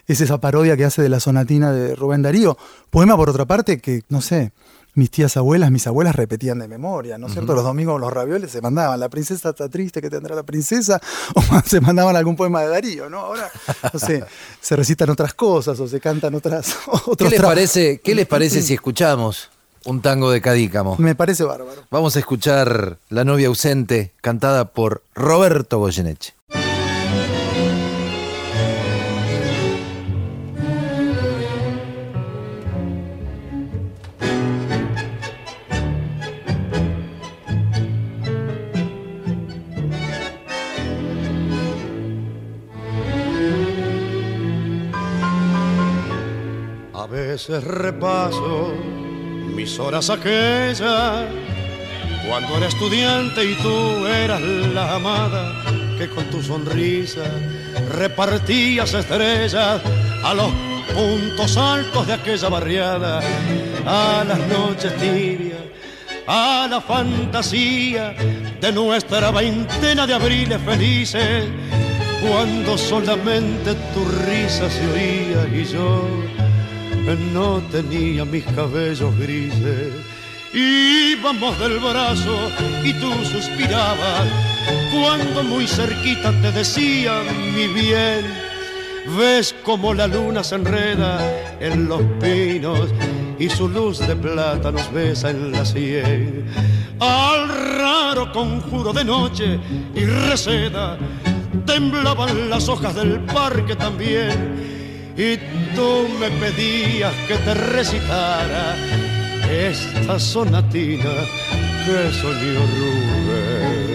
[0.06, 2.56] es esa parodia que hace de la sonatina de Rubén Darío.
[2.90, 4.52] Poema, por otra parte, que, no sé,
[4.94, 7.54] mis tías abuelas, mis abuelas repetían de memoria, ¿no es cierto?
[7.54, 11.00] Los domingos los ravioles se mandaban, la princesa está triste, que tendrá la princesa?
[11.34, 13.20] O se mandaban algún poema de Darío, ¿no?
[13.20, 13.50] Ahora,
[13.92, 14.22] no sé,
[14.60, 16.76] se recitan otras cosas o se cantan otras...
[17.18, 19.50] ¿Qué les parece, qué les parece si escuchamos
[19.84, 20.96] un tango de Cadícamo?
[20.98, 21.84] Me parece bárbaro.
[21.90, 26.34] Vamos a escuchar La novia ausente, cantada por Roberto Goyeneche.
[47.12, 48.72] Veces repaso
[49.54, 51.26] mis horas aquellas
[52.26, 55.62] cuando era estudiante y tú eras la amada
[55.98, 57.20] que con tu sonrisa
[57.90, 59.82] repartías estrellas
[60.24, 60.50] a los
[60.94, 63.20] puntos altos de aquella barriada,
[63.84, 65.60] a las noches tibias,
[66.26, 68.14] a la fantasía
[68.58, 71.44] de nuestra veintena de abriles felices,
[72.26, 76.41] cuando solamente tu risa se oía y yo
[77.32, 79.92] no tenía mis cabellos grises.
[80.54, 82.36] Íbamos del brazo
[82.84, 84.28] y tú suspirabas
[84.92, 87.22] cuando muy cerquita te decía
[87.54, 88.24] mi bien.
[89.18, 91.18] Ves como la luna se enreda
[91.60, 92.90] en los pinos
[93.38, 96.46] y su luz de plata nos besa en la sien.
[97.00, 99.58] Al raro conjuro de noche
[99.94, 100.98] y reseda
[101.66, 104.71] temblaban las hojas del parque también
[105.16, 105.36] y
[105.74, 108.76] tú me pedías que te recitara
[109.50, 111.12] esta sonatina
[111.84, 113.92] que soñó Rubén.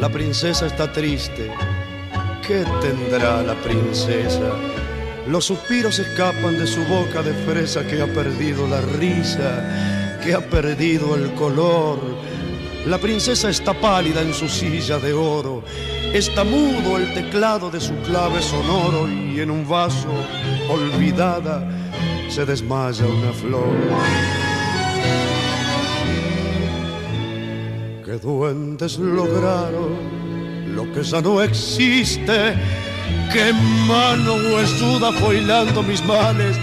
[0.00, 1.50] La princesa está triste.
[2.46, 4.52] ¿Qué tendrá la princesa?
[5.26, 10.40] Los suspiros escapan de su boca de fresa que ha perdido la risa, que ha
[10.40, 11.98] perdido el color.
[12.86, 15.64] La princesa está pálida en su silla de oro,
[16.12, 20.08] está mudo el teclado de su clave sonoro y en un vaso,
[20.70, 21.68] olvidada,
[22.28, 23.74] se desmaya una flor.
[28.04, 32.54] Que duendes lograron lo que ya no existe,
[33.32, 33.52] que
[33.88, 36.56] mano huesuda fue hilando mis males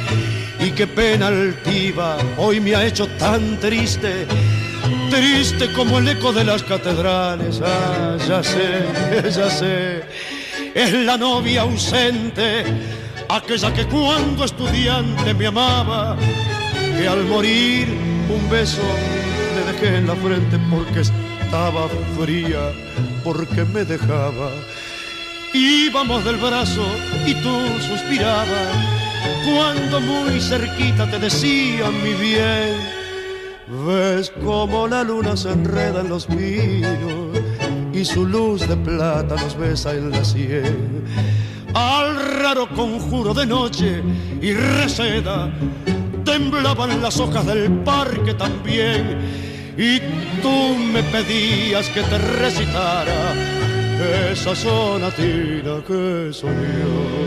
[0.61, 4.25] y qué pena altiva hoy me ha hecho tan triste
[5.13, 7.61] triste como el eco de las catedrales.
[7.63, 8.83] Ah, ya sé,
[9.23, 10.03] ya sé,
[10.73, 12.63] es la novia ausente,
[13.29, 16.17] aquella que cuando estudiante me amaba,
[16.97, 17.87] que al morir
[18.27, 18.81] un beso
[19.55, 22.71] le dejé en la frente porque estaba fría,
[23.23, 24.49] porque me dejaba.
[25.53, 26.85] Íbamos del brazo
[27.27, 27.55] y tú
[27.87, 28.73] suspirabas,
[29.45, 33.02] cuando muy cerquita te decía mi bien.
[33.73, 37.37] Ves como la luna se enreda en los pinos
[37.91, 41.03] y su luz de plata nos besa en la sien.
[41.73, 44.03] Al raro conjuro de noche
[44.41, 45.51] y reseda
[46.23, 49.17] temblaban las hojas del parque también
[49.75, 49.99] y
[50.41, 53.33] tú me pedías que te recitara
[54.31, 57.23] esa sonatina que soñó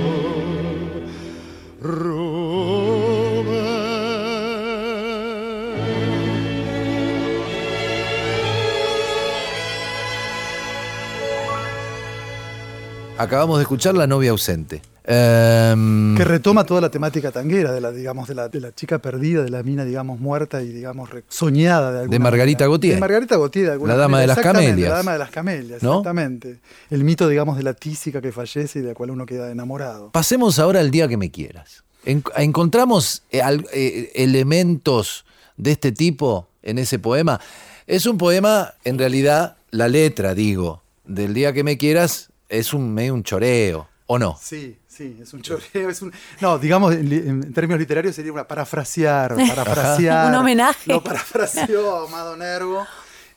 [13.19, 14.83] Acabamos de escuchar La novia ausente.
[15.09, 18.99] Em, Que retoma toda la temática tanguera, de la, digamos, de la, de la chica
[18.99, 22.69] perdida, de la mina, digamos, muerta y, digamos, soñada de alguna De Margarita manera.
[22.71, 22.95] Gautier.
[22.95, 24.35] De Margarita Gautier, de alguna La dama manera.
[24.35, 24.91] de las camelias.
[24.91, 25.91] La dama de las camelias, ¿No?
[25.99, 26.59] exactamente.
[26.91, 30.11] El mito, digamos, de la tísica que fallece y de la cual uno queda enamorado.
[30.11, 31.85] Pasemos ahora al día que me quieras.
[32.05, 35.25] En- encontramos eh, al- eh, elementos
[35.57, 37.41] de este tipo en ese poema.
[37.87, 42.93] Es un poema, en realidad, la letra, digo, del día que me quieras es un
[42.93, 44.39] medio un choreo, ¿o no?
[44.41, 46.13] Sí, sí, es un choreo, es un...
[46.41, 50.29] No, digamos, en, en términos literarios sería una parafrasear, parafrasear.
[50.29, 50.93] Un homenaje.
[50.93, 52.87] Lo parafraseó Amado Nervo.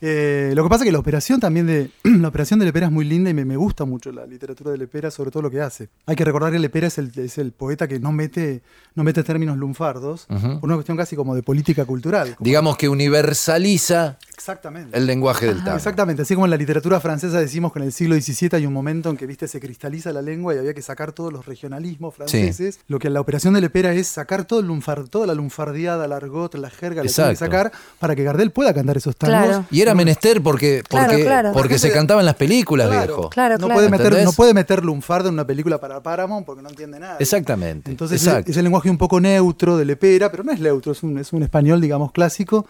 [0.01, 2.91] Eh, lo que pasa es que la operación también de la operación de Lepera es
[2.91, 5.61] muy linda y me, me gusta mucho la literatura de Lepera, sobre todo lo que
[5.61, 5.89] hace.
[6.05, 8.61] Hay que recordar que Lepera es el, es el poeta que no mete,
[8.95, 12.35] no mete términos lunfardos, por una cuestión casi como de política cultural.
[12.39, 14.97] Digamos que universaliza exactamente.
[14.97, 15.77] el lenguaje del tango.
[15.77, 18.73] Exactamente, así como en la literatura francesa decimos que en el siglo XVII hay un
[18.73, 22.15] momento en que viste se cristaliza la lengua y había que sacar todos los regionalismos
[22.15, 22.79] franceses.
[22.87, 26.15] Lo que la operación de Lepera es sacar todo el lunfar, toda la lunfardiada, la
[26.17, 29.45] argot, la jerga, la tiene que sacar para que Gardel pueda cantar esos tangos.
[29.45, 29.65] Claro.
[29.71, 31.51] Y era menester porque, porque, claro.
[31.53, 33.29] porque se cantaba en las películas, Claro, viejo.
[33.29, 33.67] Claro, no.
[33.67, 34.25] Puede meter, ¿Entendés?
[34.25, 37.17] no puede meter lunfardo en una película para Paramount porque no entiende nada.
[37.19, 37.91] Exactamente.
[37.91, 41.17] Entonces es el lenguaje un poco neutro de Lepera, pero no es neutro, es un,
[41.17, 42.65] es un español, digamos, clásico.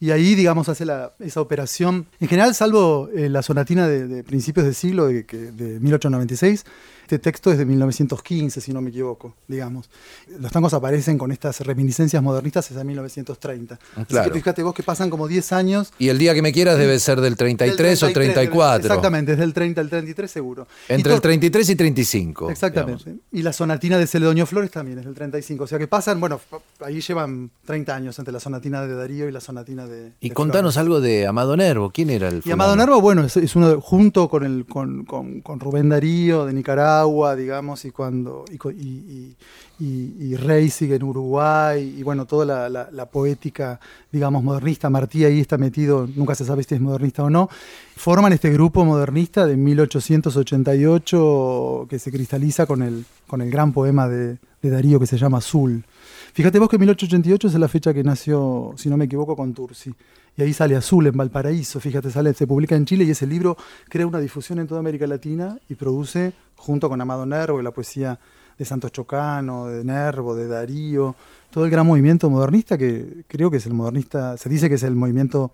[0.00, 2.06] Y ahí, digamos, hace la- esa operación.
[2.20, 6.64] En general, salvo eh, la sonatina de, de principios del siglo, de, de 1896,
[7.02, 9.90] este texto es de 1915, si no me equivoco, digamos.
[10.38, 13.78] Los tangos aparecen con estas reminiscencias modernistas desde 1930.
[13.96, 14.32] Así Claro.
[14.32, 15.92] que fíjate vos que pasan como 10 años.
[15.98, 18.86] Y el día que me quieras debe ser del 33 o del 34.
[18.86, 20.68] Exactamente, desde el 30 al 33 seguro.
[20.88, 22.50] Entre el 33 y 35.
[22.52, 23.04] Exactamente.
[23.04, 23.24] digamos.
[23.32, 25.64] Y la sonatina de Celedonio Flores también es del 35.
[25.64, 26.40] O sea que pasan, bueno,
[26.84, 29.89] ahí llevan 30 años entre la sonatina de Darío y la sonatina de.
[30.20, 30.76] Y de contanos Flores.
[30.78, 31.90] algo de Amado Nervo.
[31.90, 32.62] ¿Quién era el Y fulano?
[32.62, 36.46] Amado Nervo, bueno, es, es uno de- junto con, el, con, con- con Rubén Darío
[36.46, 39.36] de Nicaragua, digamos, y cuando y, y,
[39.80, 43.80] y- y Reisig en Uruguay, y bueno, toda la, la- la poética,
[44.12, 44.90] digamos, modernista.
[44.90, 47.48] Martí ahí está metido, nunca se sabe si es modernista o no.
[47.96, 54.08] Forman este grupo modernista de 1888 que se cristaliza con el, con el gran poema
[54.08, 55.84] de, de Darío que se llama Azul.
[56.32, 59.92] Fíjate vos que 1888 es la fecha que nació, si no me equivoco, con Tursi.
[60.36, 63.56] Y ahí sale Azul en Valparaíso, fíjate, sale, se publica en Chile y ese libro
[63.88, 68.18] crea una difusión en toda América Latina y produce, junto con Amado Nervo la poesía
[68.56, 71.16] de Santos Chocano, de Nervo, de Darío,
[71.50, 74.82] todo el gran movimiento modernista que creo que es el modernista, se dice que es
[74.82, 75.52] el movimiento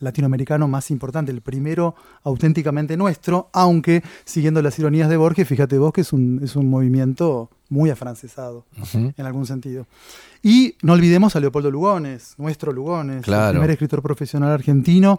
[0.00, 5.92] latinoamericano más importante, el primero auténticamente nuestro, aunque siguiendo las ironías de Borges, fíjate vos
[5.92, 9.86] que es un, es un movimiento muy afrancesado, en algún sentido.
[10.42, 13.48] Y no olvidemos a Leopoldo Lugones, nuestro Lugones, Claro.
[13.48, 15.18] el primer escritor profesional argentino,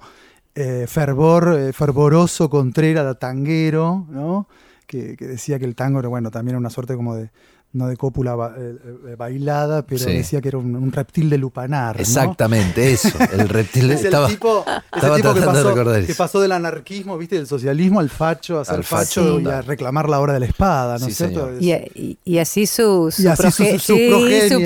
[0.56, 4.48] eh, fervor, eh, fervoroso, contrera, tanguero, ¿no?
[4.88, 7.30] Que, que decía que el tango era, bueno, también era una suerte como de,
[7.72, 8.76] no de cópula ba- eh,
[9.10, 10.12] eh, bailada, pero Sí.
[10.14, 11.96] decía que era un, un reptil de lupanar.
[11.98, 12.02] ¿no?
[12.02, 13.10] Exactamente, eso.
[13.32, 14.28] El reptil Es el estaba.
[14.28, 18.00] tipo, es el estaba tipo que, tratando de pasó, que del anarquismo, viste, del socialismo
[18.00, 20.98] al facho, a ser Al facho facho, y a reclamar la hora de la espada,
[20.98, 21.52] ¿no Sí, es cierto?
[21.60, 24.60] Y, y- y así su, su, y así su, proge- su, su sí, progenie, su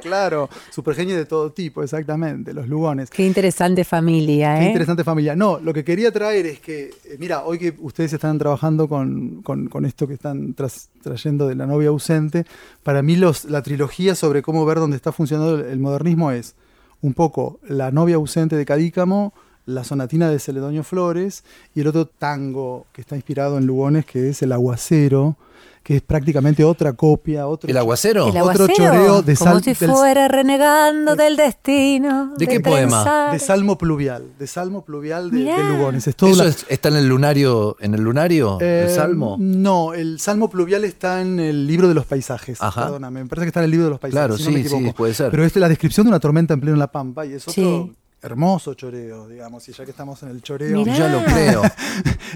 [0.00, 3.08] claro, su progenie de todo tipo, exactamente, los lugones.
[3.10, 4.66] Qué interesante familia, Qué ¿eh?
[4.66, 5.36] interesante familia.
[5.36, 9.42] No, lo que quería traer es que, eh, mira, hoy que ustedes están trabajando con,
[9.42, 12.46] con- con esto que están tras- trayendo de la novia ausente,
[12.82, 16.54] para mí los, la trilogía sobre cómo ver dónde está funcionando el, el modernismo es
[17.02, 19.34] un poco la novia ausente de Cadícamo,
[19.66, 21.44] la sonatina de Celedonio Flores
[21.74, 25.36] y el otro tango que está inspirado en Lugones, que es el aguacero,
[25.84, 28.22] que es prácticamente otra copia, otro ¿El aguacero?
[28.24, 32.32] El Otro aguacero, choreo de como sal- si del- fuera renegando del destino.
[32.38, 33.30] ¿De qué poema?
[33.30, 35.44] de Salmo Pluvial, de Salmo Pluvial de.
[35.68, 36.06] Lugones.
[36.08, 39.36] Es todo ¿Eso la- es- está en el lunario, en el lunario, el Eh, salmo?
[39.38, 42.62] No, el Salmo Pluvial está en el libro de los paisajes.
[42.62, 42.84] Ajá.
[42.84, 44.18] Perdóname, me parece que está en el libro de los paisajes.
[44.26, 45.30] Claro, si no me sí, sí, puede ser.
[45.30, 47.52] Pero es la descripción de una tormenta en pleno en la Pampa y es otro
[47.62, 47.92] Sí.
[48.24, 49.68] Hermoso choreo, digamos.
[49.68, 50.78] Y ya que estamos en el choreo.
[50.78, 50.96] Mirá.
[50.96, 51.62] Ya lo creo.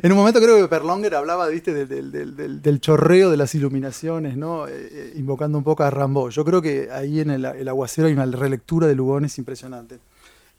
[0.00, 3.36] En un momento creo que Perlonger hablaba, viste, del, del- del- del- del chorreo de
[3.36, 4.68] las iluminaciones, ¿no?
[4.68, 6.30] Eh, eh, invocando un poco a Rambo.
[6.30, 9.98] Yo creo que ahí en el, el aguacero hay una relectura de Lugones impresionante.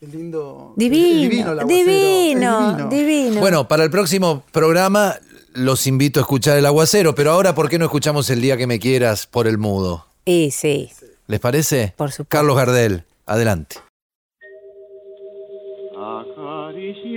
[0.02, 0.74] Es lindo.
[0.78, 3.40] es Divino, el aguacero, divino, es divino.
[3.40, 5.16] Bueno, para el próximo programa
[5.54, 8.68] los invito a escuchar el aguacero, pero ahora, ¿por qué no escuchamos el día que
[8.68, 10.06] me quieras por el mudo?
[10.26, 10.90] Y sí.
[11.28, 11.94] ¿Les parece?
[11.96, 12.26] Por supuesto.
[12.38, 13.78] Carlos Gardel, adelante.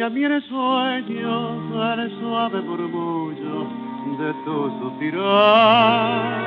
[0.02, 3.68] Acaricia mi sueño el suave murmullo
[4.18, 6.42] de tu suspirar.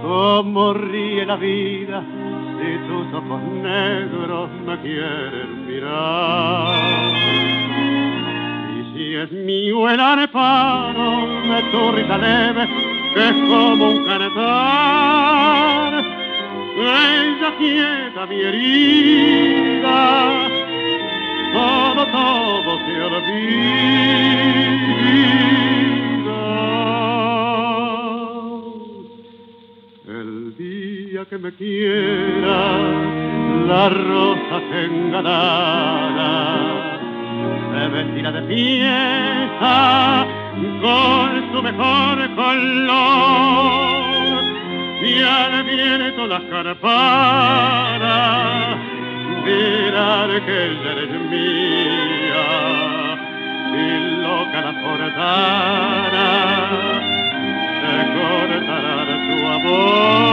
[0.00, 2.04] Como ríe la vida
[2.56, 6.76] si tus ojos negros me quieren mirar.
[8.78, 12.68] Y si es mío el arpano de tu risa leve,
[13.14, 15.92] que es como un cantar.
[16.76, 20.43] Ella quieta mi herida,
[21.54, 23.94] todo, todo se olvida.
[30.06, 32.78] El día que me quiera,
[33.68, 36.32] la rosa engalada
[37.70, 40.26] se vestirá de fiesta
[40.82, 43.94] con su mejor color
[45.02, 47.64] y al viento las carparas
[49.44, 52.48] dirán que ya eres mía
[53.72, 53.84] y
[54.22, 56.30] loca la forzara
[57.80, 60.24] se cortará tu amor.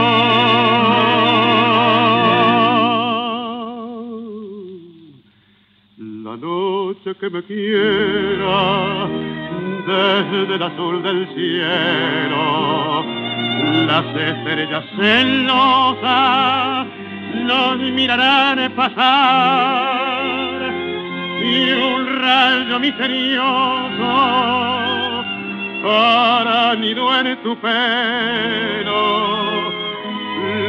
[6.24, 8.60] La noche que me quiera
[9.86, 12.42] desde el azul del cielo
[13.86, 16.86] las estrellas celosas
[17.44, 20.32] nos mirarán pasar
[21.42, 24.12] y un rayo misterioso
[25.82, 29.02] para nido en tu pelo.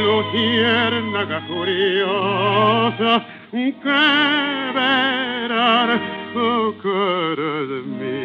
[0.04, 6.00] Luciérnaga curiosa que verán
[6.34, 8.24] oh, cara de mí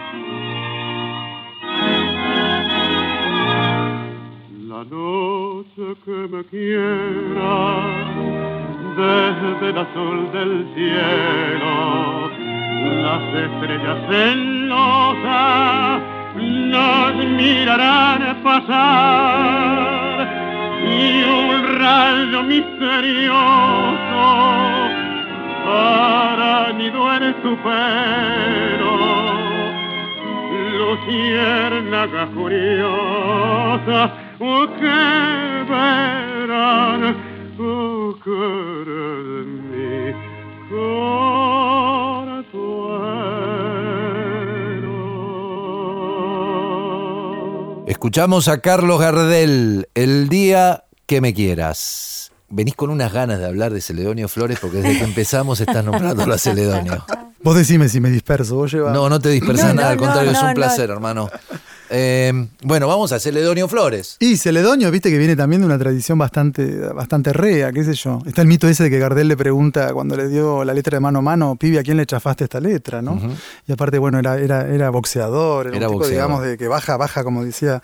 [4.91, 7.55] Noche que me quiera
[8.97, 12.29] desde el azul del cielo,
[13.01, 16.01] las estrellas celosas
[16.35, 20.27] nos mirarán pasar
[20.83, 24.23] y un rayo misterioso
[25.67, 28.93] hará nido en tu pelo
[30.77, 37.15] luciérnaga curiosa oh, que verán
[37.59, 40.13] oh, cara de mí
[40.69, 41.11] consuelo.
[47.87, 52.31] Escuchamos a Carlos Gardel, El día que me quieras.
[52.49, 56.33] Venís con unas ganas de hablar de Celedonio Flores porque desde que empezamos estás nombrándolo
[56.33, 57.05] a Celedonio.
[57.43, 58.93] Vos decime si me disperso, vos llevas.
[58.93, 61.29] No, no te dispersas No, nada, no, al contrario, no, es un no, placer, hermano.
[61.93, 64.15] Eh, bueno, vamos a Celedonio Flores.
[64.21, 68.19] Y Celedonio, viste que viene también de una tradición bastante, bastante rea, qué sé yo.
[68.25, 70.99] Está el mito ese de que Gardel le pregunta cuando le dio la letra de
[71.01, 73.01] mano a mano, pibe, ¿a quién le chafaste esta letra?
[73.01, 73.19] ¿no?
[73.67, 76.27] Y aparte, bueno, era, era, era boxeador, era, Era un tipo, boxeador.
[76.27, 77.81] digamos, de que baja, baja, como decía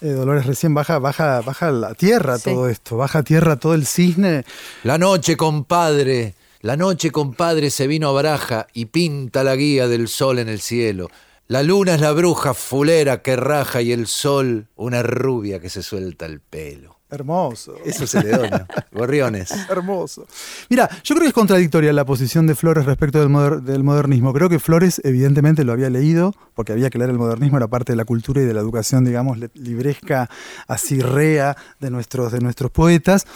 [0.00, 2.50] eh, Dolores recién, baja, baja, baja la tierra Sí.
[2.50, 4.44] todo esto, baja a tierra todo el cisne.
[4.82, 10.08] La noche, compadre, la noche, compadre, se vino a baraja y pinta la guía del
[10.08, 11.08] sol en el cielo.
[11.48, 15.84] La luna es la bruja fulera que raja y el sol una rubia que se
[15.84, 16.95] suelta el pelo.
[17.08, 17.74] Hermoso.
[17.84, 18.66] Eso es Celedonio.
[18.92, 19.50] Gorriones.
[19.70, 20.26] Hermoso.
[20.68, 24.32] Mira, yo creo que es contradictoria la posición de Flores respecto del, moder- del modernismo.
[24.32, 27.92] Creo que Flores evidentemente lo había leído, porque había que leer el modernismo, era parte
[27.92, 30.28] de la cultura y de la educación, digamos, libresca,
[30.66, 33.26] así rea de nuestros, de nuestros poetas.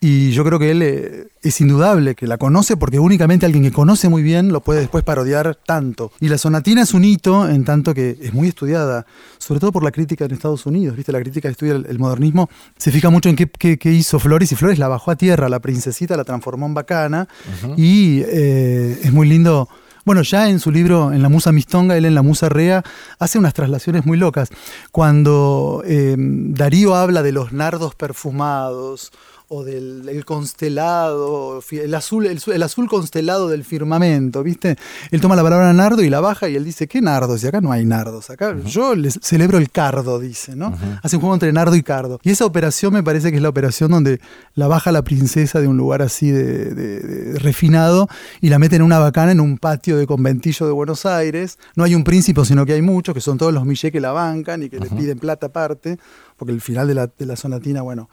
[0.00, 3.72] Y yo creo que él eh, es indudable que la conoce, porque únicamente alguien que
[3.72, 6.12] conoce muy bien lo puede después parodiar tanto.
[6.20, 9.04] Y la sonatina es un hito en tanto que es muy estudiada,
[9.38, 10.96] sobre todo por la crítica en Estados Unidos.
[10.96, 11.12] ¿Viste?
[11.12, 12.48] La crítica que estudia el, el modernismo
[12.78, 15.48] se fija mucho en qué, qué- qué hizo Flores, y Flores la bajó a tierra,
[15.48, 17.28] la princesita la transformó en bacana,
[17.76, 19.68] y eh, es muy lindo.
[20.04, 22.82] Bueno, ya en su libro, en La Musa Mistonga, él en La Musa Rea,
[23.18, 24.48] hace unas traslaciones muy locas.
[24.90, 29.12] Cuando eh, Darío habla de los nardos perfumados,
[29.50, 34.76] o del el constelado, el azul, el, azul constelado del firmamento, ¿viste?
[35.10, 37.42] Él toma la palabra nardo y la baja y él dice, ¿qué nardos?
[37.42, 40.76] Y acá no hay nardos, acá yo les celebro el cardo, dice, ¿no?
[41.02, 42.20] Hace un juego entre nardo y cardo.
[42.22, 44.20] Y esa operación me parece que es la operación donde
[44.54, 48.08] la baja la princesa de un lugar así de, de- de refinado
[48.40, 51.58] y la mete en una bacana en un patio de conventillo de Buenos Aires.
[51.74, 54.12] No hay un príncipe, sino que hay muchos, que son todos los millés que la
[54.12, 55.98] bancan y que le piden plata aparte,
[56.36, 58.10] porque el final de la, de la sonatina, bueno,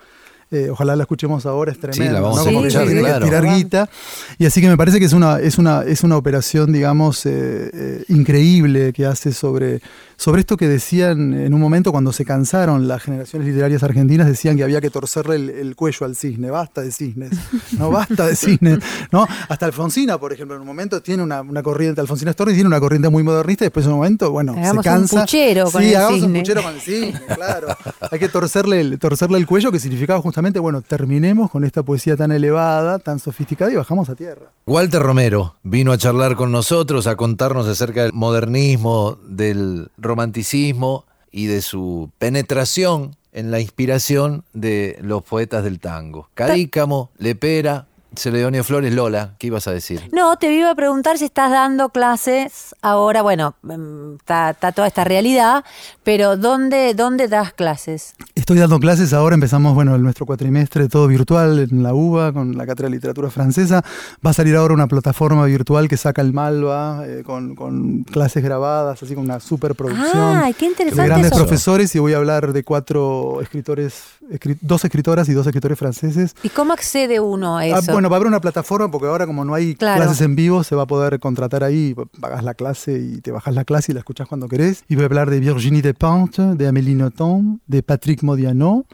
[0.55, 2.13] eh, ojalá la escuchemos ahora, es tremendo.
[2.13, 2.41] la vamos ¿no?
[2.41, 3.25] a Como que escuchar, tiene que claro.
[3.25, 3.89] tirar guita.
[4.37, 7.69] Y así que me parece que es una, es una, es una operación, digamos, eh,
[7.73, 9.81] eh, increíble que hace sobre,
[10.17, 14.55] sobre esto que decían en un momento cuando se cansaron las generaciones literarias argentinas, decían
[14.57, 17.31] que había que torcerle el, el cuello al cisne, basta de cisnes,
[17.77, 18.79] no basta de cisnes,
[19.11, 19.27] ¿no?
[19.49, 22.79] Hasta Alfonsina, por ejemplo, en un momento tiene una, una corriente, Alfonsina Storni tiene una
[22.79, 25.21] corriente muy modernista y después en un momento, bueno, Hagamos se un cansa.
[25.21, 26.27] puchero con sí, el hagamos cisne.
[26.27, 27.67] un puchero con el cisne, claro.
[28.11, 31.81] Hay que torcerle el, torcerle el cuello, que significaba justamente justamente, bueno, terminemos con esta
[31.81, 34.51] poesía tan elevada, tan sofisticada y bajamos a tierra.
[34.67, 41.47] Walter Romero vino a charlar con nosotros, a contarnos acerca del modernismo, del romanticismo y
[41.47, 46.29] de su penetración en la inspiración de los poetas del tango.
[46.35, 50.09] Cadícamo, Lepera, Celedonio Flores, Lola, ¿qué ibas a decir?
[50.11, 54.87] No, te iba a preguntar si estás dando clases ahora, bueno, mm, está, está toda
[54.87, 55.65] esta realidad,
[56.03, 58.15] pero ¿dónde, ¿dónde das clases?
[58.45, 62.67] Estoy dando clases ahora, empezamos bueno, nuestro cuatrimestre todo virtual en la UBA con la
[62.67, 63.83] Cátedra de Literatura Francesa.
[64.23, 68.43] Va a salir ahora una plataforma virtual que saca el Malva eh, con, con clases
[68.43, 70.37] grabadas, así con una superproducción.
[70.37, 71.39] ¡Ay, qué de interesante grandes eso!
[71.39, 76.35] profesores y voy a hablar de cuatro escritores, escri- dos escritoras y dos escritores franceses.
[76.43, 77.93] ¿Y cómo accede uno a Ah, eso?
[77.93, 80.03] bueno, va a haber una plataforma porque ahora como no hay Claro.
[80.03, 83.55] clases en vivo, se va a poder contratar ahí, pagas la clase y te bajas
[83.55, 84.83] la clase y la escuchas cuando querés.
[84.87, 88.85] Y voy a hablar de Virginie Despentes, de Amélie Nothomb, de Patrick Modiano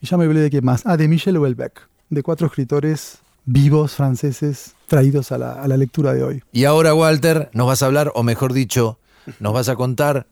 [0.00, 0.86] y ya me hablé de qué más.
[0.86, 6.14] Ah, de Michel Houellebecq, de cuatro escritores vivos franceses traídos a la, a la lectura
[6.14, 6.42] de hoy.
[6.50, 8.98] Y ahora, Walter, nos vas a hablar, o mejor dicho,
[9.38, 10.26] nos vas a contar,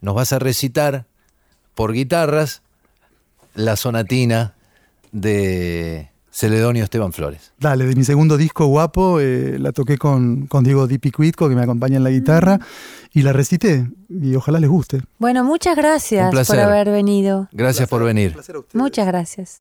[0.00, 1.06] nos vas a recitar
[1.74, 2.62] por guitarras
[3.54, 4.54] la sonatina
[5.10, 7.52] de Celedonio Esteban Flores.
[7.60, 11.54] Dale, de mi segundo disco, Guapo, eh, la toqué con, con Diego Di Picuitco, que
[11.54, 12.58] me acompaña en la guitarra,
[13.12, 15.02] y la recité, y ojalá les guste.
[15.20, 17.48] Bueno, muchas gracias Un por haber venido.
[17.52, 18.32] Gracias por venir.
[18.32, 18.74] Placer a ustedes.
[18.74, 19.60] Muchas gracias.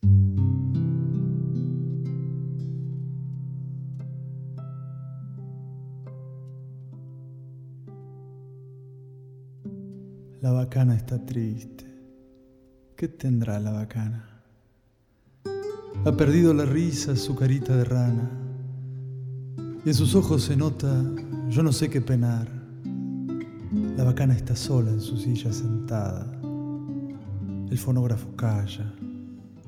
[10.41, 11.85] La bacana está triste.
[12.97, 14.32] ¿Qué tendrá la bacana?
[16.05, 18.29] Ha perdido la risa su carita de rana.
[19.85, 21.01] Y en sus ojos se nota,
[21.47, 22.49] yo no sé qué penar.
[23.95, 26.27] La bacana está sola en su silla sentada.
[27.69, 28.93] El fonógrafo calla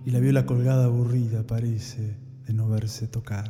[0.05, 3.49] y la viola colgada aburrida parece de no verse tocar.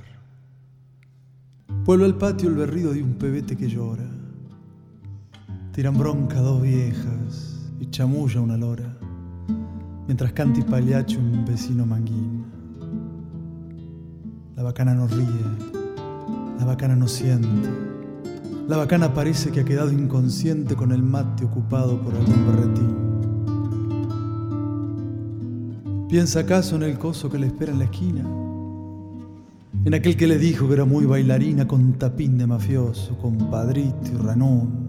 [1.85, 4.07] Vuelve al patio el berrido de un pebete que llora.
[5.71, 8.95] Tiran bronca dos viejas y chamulla una lora,
[10.05, 12.34] mientras canta y paliache un vecino manguín.
[14.55, 15.25] La bacana no ríe,
[16.57, 17.69] la bacana no siente.
[18.67, 22.95] La bacana parece que ha quedado inconsciente con el mate ocupado por algún berretín.
[26.09, 28.23] ¿Piensa acaso en el coso que le espera en la esquina?
[29.83, 34.11] En aquel que le dijo que era muy bailarina con tapín de mafioso, con padrito
[34.13, 34.85] y ranón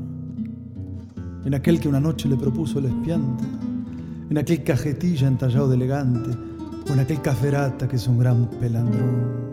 [1.47, 3.45] en aquel que una noche le propuso el espiante,
[4.31, 6.31] en aquel cajetilla entallado de elegante,
[6.91, 9.46] o en aquel caferata que es un gran pelandrón.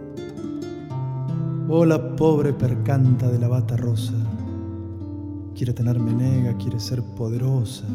[1.76, 4.14] Oh, la pobre percanta de la bata rosa,
[5.56, 7.88] quiere tener menega, quiere ser poderosa,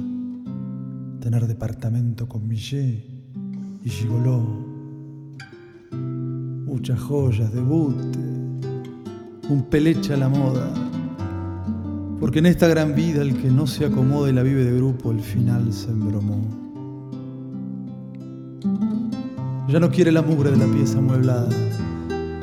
[1.20, 3.04] tener departamento con Millet
[3.84, 4.42] y gigoló,
[5.92, 8.18] muchas joyas de bute,
[9.48, 10.74] un peleche a la moda,
[12.18, 15.12] porque en esta gran vida el que no se acomoda y la vive de grupo,
[15.12, 16.40] el final se embromó.
[19.68, 21.48] Ya no quiere la mugre de la pieza amueblada.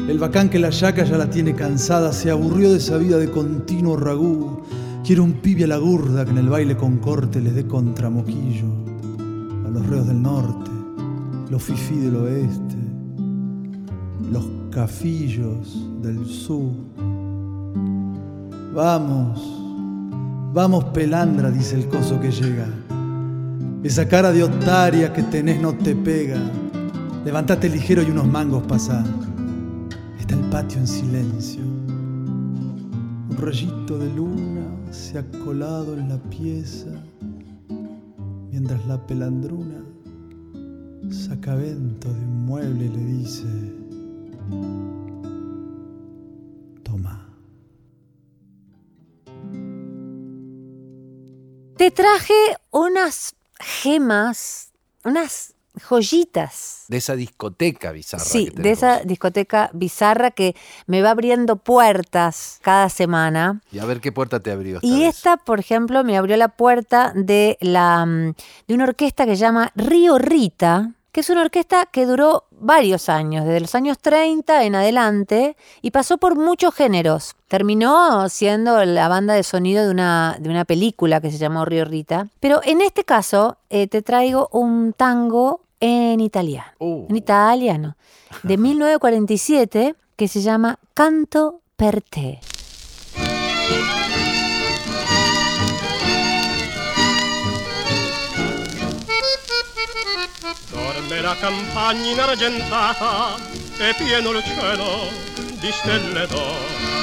[0.08, 3.32] El bacán que la yaca ya la tiene cansada, se aburrió de esa vida de
[3.32, 4.62] continuo ragú.
[5.04, 8.68] Quiere un pibe a la gurda que en el baile con corte les dé contramoquillo.
[9.66, 10.70] A los reos del norte,
[11.50, 12.76] los fifí del oeste,
[14.32, 16.72] los cafillos del sur.
[18.76, 19.42] Vamos,
[20.54, 22.68] vamos pelandra, dice el coso que llega.
[23.84, 26.40] Esa cara de otaria que tenés no te pega.
[27.26, 29.04] Levantate ligero y unos mangos pasá.
[30.56, 31.64] Patio en silencio.
[31.64, 36.88] Un rayito de luna se ha colado en la pieza.
[38.52, 39.84] Mientras la pelandruna
[41.12, 43.48] saca vento de un mueble y le dice,
[46.84, 47.28] toma.
[51.76, 52.34] Te traje
[52.72, 54.72] unas gemas,
[55.04, 56.86] unas joyitas.
[56.88, 58.24] De esa discoteca bizarra.
[58.24, 60.56] Sí, que de esa discoteca bizarra que
[60.88, 63.62] me va abriendo puertas cada semana.
[63.72, 64.78] Y a ver qué puerta te abrió.
[64.78, 65.16] esta Y vez.
[65.16, 68.34] esta, por ejemplo, me abrió la puerta de, la, mm,
[68.68, 73.08] de una orquesta que se llama Río Rita, que es una orquesta que duró varios
[73.08, 77.36] años, desde los años 30 en adelante, y pasó por muchos géneros.
[77.48, 81.86] Terminó siendo la banda de sonido de una, de una película que se llamó Río
[81.86, 82.28] Rita.
[82.42, 86.72] Pero en este caso eh, te traigo un tango en italiano.
[86.80, 87.06] Uh.
[87.10, 87.96] En italiano.
[88.44, 92.40] De 1947, que se llama Canto per te.
[101.26, 103.36] la campagna inargentata
[103.80, 105.08] è pieno il cielo
[105.60, 106.94] di stelle d'oro.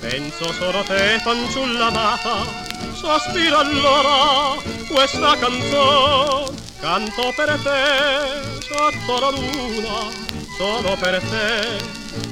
[0.00, 9.30] Penso solo a te, fanciulla amata, sospiro allora questa canzone, canto per te sotto la
[9.30, 10.10] luna,
[10.56, 11.78] solo per te,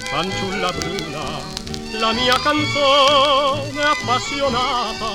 [0.05, 1.53] fanciulla bruna.
[1.99, 5.11] La mia canzone appassionata,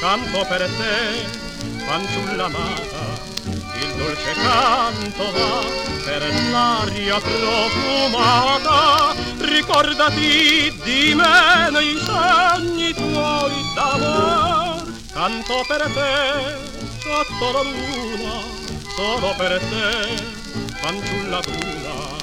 [0.00, 3.25] canto per te, fanciulla amata,
[3.82, 15.64] il dolce canto va per l'aria profumata, ricordati di me nei sogni tuoi d'amor, canto
[15.66, 16.56] per te,
[17.00, 18.40] sotto la luna,
[18.94, 20.16] solo per te,
[20.80, 22.16] fanciulla bruna.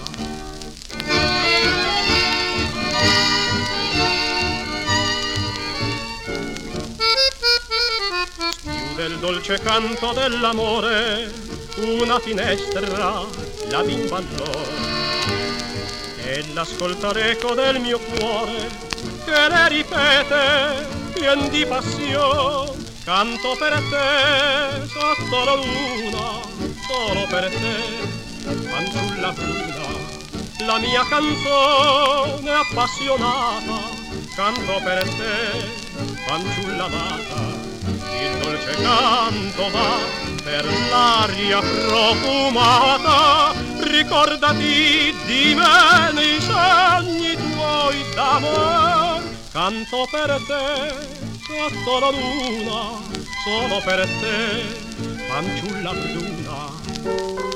[8.96, 11.32] Del dolce canto dell'amore
[11.78, 13.26] una finestra
[13.70, 14.22] la bimba
[16.24, 18.70] e l'ascolta l'eco del mio cuore
[19.26, 22.72] che le ripete pien di passione
[23.04, 26.42] canto per te sotto la luna
[26.88, 28.12] solo per te.
[28.70, 29.74] Fanciulla bruna
[30.66, 34.02] la mia canzone appassionata
[34.36, 35.82] canto per te
[36.26, 37.63] fanciulla amata
[38.24, 49.22] il dolce canto va per l'aria profumata, ricordati di me nei sogni tuoi d'amor.
[49.52, 53.02] Canto per te sotto la luna,
[53.44, 54.64] solo per te,
[55.28, 57.53] fanciulla bruna.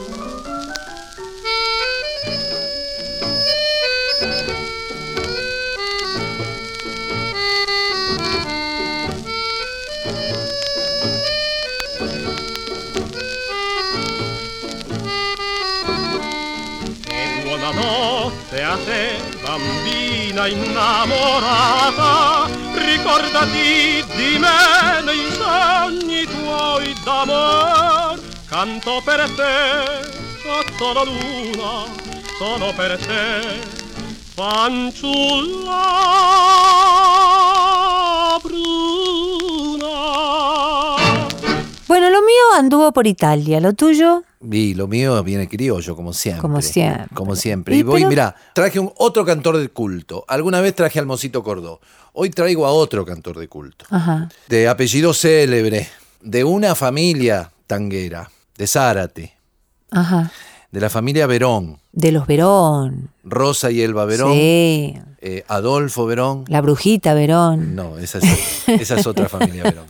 [18.86, 28.20] Te, bambina innamorata, ricordati di me nei sogni tuoi d'amor.
[28.48, 31.86] Canto per te sotto la luna,
[32.38, 33.42] solo per te,
[34.34, 35.96] fanciulla
[42.56, 44.24] anduvo por Italia, lo tuyo.
[44.42, 46.42] Y lo mío viene criollo, como siempre.
[46.42, 47.08] Como siempre.
[47.14, 47.76] Como siempre.
[47.76, 50.24] Y, voy, mira, traje un, otro cantor de culto.
[50.28, 51.80] Alguna vez traje al Mosito Cordó.
[52.14, 53.86] Hoy traigo a otro cantor de culto.
[53.90, 54.30] Ajá.
[54.48, 55.88] De apellido célebre.
[56.22, 58.30] De una familia tanguera.
[58.58, 59.34] De Zárate.
[59.92, 60.32] Ajá.
[60.72, 61.80] De la familia Verón.
[61.92, 63.10] De los Verón.
[63.24, 64.34] Rosa y Elba Verón.
[64.34, 65.00] Sí.
[65.30, 66.46] Eh, Adolfo Verón.
[66.48, 67.76] La brujita Verón.
[67.76, 69.86] No, esa es, esa es otra familia Verón.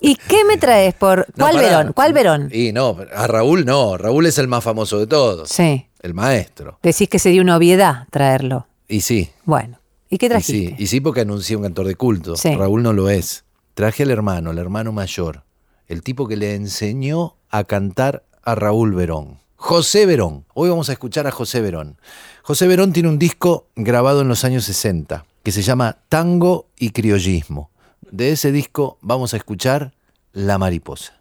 [0.00, 1.56] ¿Y qué me traes por cuál.
[1.56, 1.92] Verón?
[1.92, 2.48] ¿Cuál Verón?
[2.52, 3.96] Y no, a Raúl no.
[3.96, 5.48] Raúl es el más famoso de todos.
[5.48, 5.86] Sí.
[6.02, 6.80] El maestro.
[6.82, 8.66] Decís que sería una obviedad traerlo.
[8.88, 9.30] Y sí.
[9.44, 9.78] Bueno.
[10.10, 10.76] ¿Y qué Y trajiste?
[10.76, 12.34] sí, y sí porque anuncié un cantor de culto.
[12.36, 12.52] Sí.
[12.54, 13.44] Raúl no lo es.
[13.74, 15.44] Traje al hermano, el hermano mayor,
[15.86, 19.38] el tipo que le enseñó a cantar a Raúl Verón.
[19.56, 20.44] José Verón.
[20.54, 21.98] Hoy vamos a escuchar a José Verón.
[22.42, 26.90] José Verón tiene un disco grabado en los años 60 que se llama Tango y
[26.90, 27.70] Criollismo.
[28.02, 29.94] De ese disco vamos a escuchar
[30.32, 31.20] La Mariposa.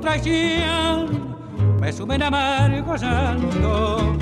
[0.00, 1.30] Traición
[1.80, 4.16] me sumen amargo llanto.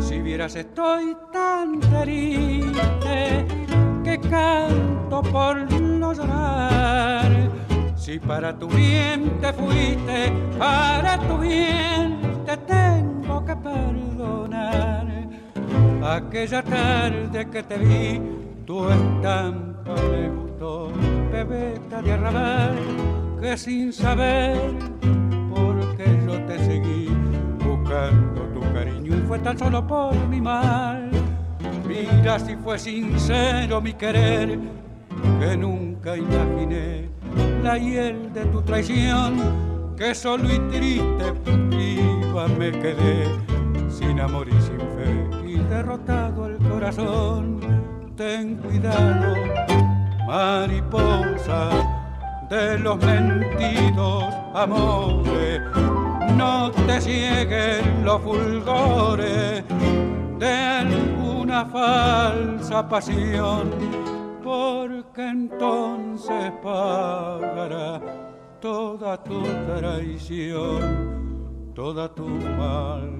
[0.00, 3.46] Si vieras estoy tan triste
[4.02, 7.30] que canto por no llorar.
[7.96, 15.06] Si para tu bien te fuiste, para tu bien te tengo que perdonar.
[16.02, 18.20] Aquella tarde que te vi,
[18.66, 20.92] tu estampa me gustó,
[21.32, 22.76] bebeta de arrabal,
[23.40, 24.58] que sin saber
[28.52, 31.10] tu cariño y fue tan solo por mi mal.
[31.86, 34.58] Mira si fue sincero mi querer,
[35.40, 37.08] que nunca imaginé
[37.62, 41.32] la hiel de tu traición, que solo y triste
[41.70, 43.26] viva me quedé,
[43.88, 47.60] sin amor y sin fe, y derrotado el corazón.
[48.16, 49.34] Ten cuidado,
[50.26, 51.70] mariposa
[52.48, 54.24] de los mentidos
[54.54, 55.60] amores,
[56.36, 59.64] no te cieguen los fulgores
[60.38, 63.70] de alguna falsa pasión,
[64.42, 68.00] porque entonces pagará
[68.60, 70.80] toda tu traición,
[71.74, 73.14] toda tu maldad.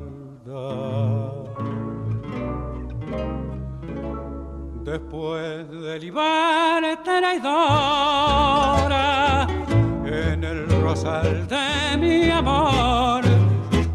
[4.85, 8.45] Después de libar traidora
[10.35, 13.23] en el rosal de mi amor,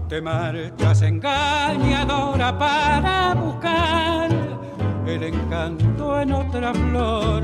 [0.08, 4.30] te marchas engañadora para buscar
[5.06, 7.44] el encanto en otra flor.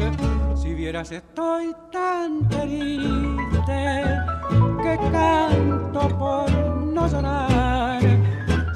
[0.55, 4.05] Si vieras estoy tan triste
[4.81, 8.01] que canto por no llorar.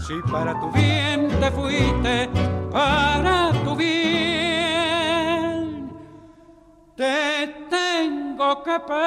[0.06, 2.30] Si para tu bien te fuiste,
[2.72, 4.49] para tu bien
[7.00, 9.00] te tengo que perdonar.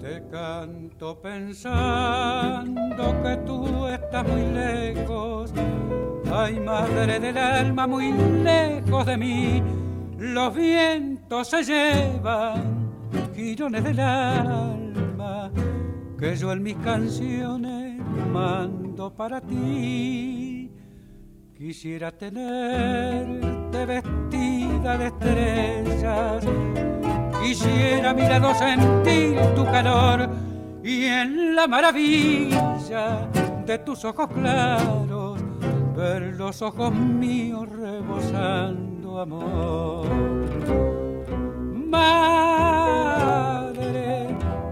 [0.00, 3.86] Te canto pensando que tú
[4.22, 5.52] muy lejos.
[6.32, 9.62] Ay, madre del alma, muy lejos de mí.
[10.18, 12.90] Los vientos se llevan
[13.34, 15.50] girones del alma
[16.18, 17.98] que yo en mis canciones
[18.32, 20.70] mando para ti.
[21.56, 26.44] Quisiera tenerte vestida de estrellas
[27.42, 30.28] Quisiera mirado sentir tu calor
[30.84, 33.26] y en la maravilla
[33.70, 35.38] de tus ojos claros
[35.96, 40.08] ver los ojos míos rebosando amor.
[41.86, 43.16] Madre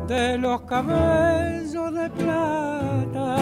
[0.09, 3.37] de los cabellos de plata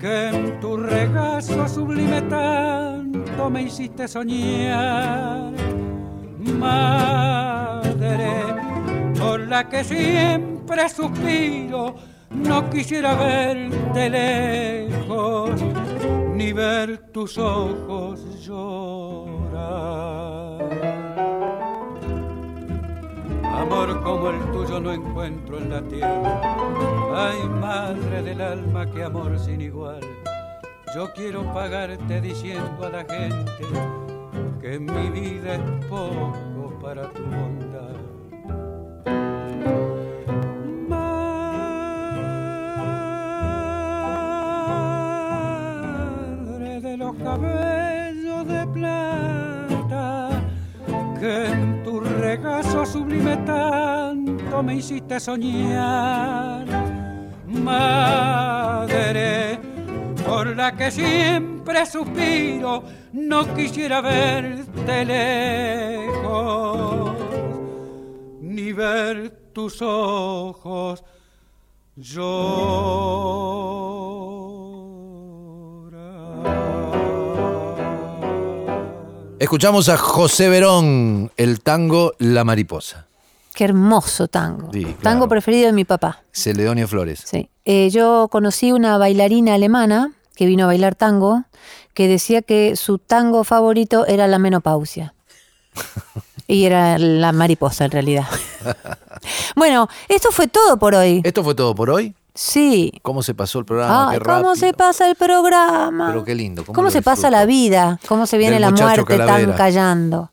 [0.00, 5.52] que en tu regazo sublime tanto me hiciste soñar
[6.58, 8.30] madre,
[9.18, 11.96] por la que siempre suspiro,
[12.36, 15.50] no quisiera verte lejos,
[16.34, 19.86] ni ver tus ojos llorar.
[23.44, 26.40] Amor como el tuyo no encuentro en la tierra.
[27.14, 30.00] Ay, madre del alma, qué amor sin igual.
[30.94, 33.52] Yo quiero pagarte diciendo a la gente
[34.60, 37.75] que mi vida es poco para tu bondad.
[47.36, 50.30] Cabellos de plata,
[51.20, 56.66] que en tu regazo sublime tanto me hiciste soñar.
[57.46, 59.58] Madre,
[60.26, 62.82] por la que siempre suspiro,
[63.12, 67.12] no quisiera verte lejos,
[68.40, 71.04] ni ver tus ojos
[71.96, 73.95] llorar.
[79.38, 83.06] Escuchamos a José Verón, el tango La Mariposa.
[83.54, 84.70] Qué hermoso tango.
[84.72, 84.98] Sí, claro.
[85.02, 86.22] Tango preferido de mi papá.
[86.32, 87.22] Celedonio Flores.
[87.26, 87.50] Sí.
[87.66, 91.44] Eh, yo conocí una bailarina alemana que vino a bailar tango,
[91.92, 95.14] que decía que su tango favorito era la menopausia.
[96.46, 98.26] y era la mariposa en realidad.
[99.54, 101.20] bueno, esto fue todo por hoy.
[101.24, 102.14] Esto fue todo por hoy.
[102.36, 102.92] Sí.
[103.02, 104.12] ¿Cómo se pasó el programa?
[104.12, 104.54] Qué ¿Cómo rápido.
[104.56, 106.08] se pasa el programa?
[106.08, 106.64] Pero qué lindo.
[106.64, 107.98] ¿Cómo, ¿Cómo, lo se pasa la vida?
[108.06, 109.48] ¿Cómo se viene Del la muerte Calavera.
[109.48, 110.30] tan callando?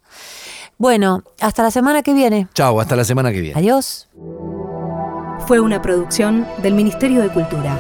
[0.78, 2.48] Bueno, hasta la semana que viene.
[2.54, 3.58] Chao, hasta la semana que viene.
[3.58, 4.10] Adiós.
[5.48, 7.80] Fue una producción del Ministerio de Cultura.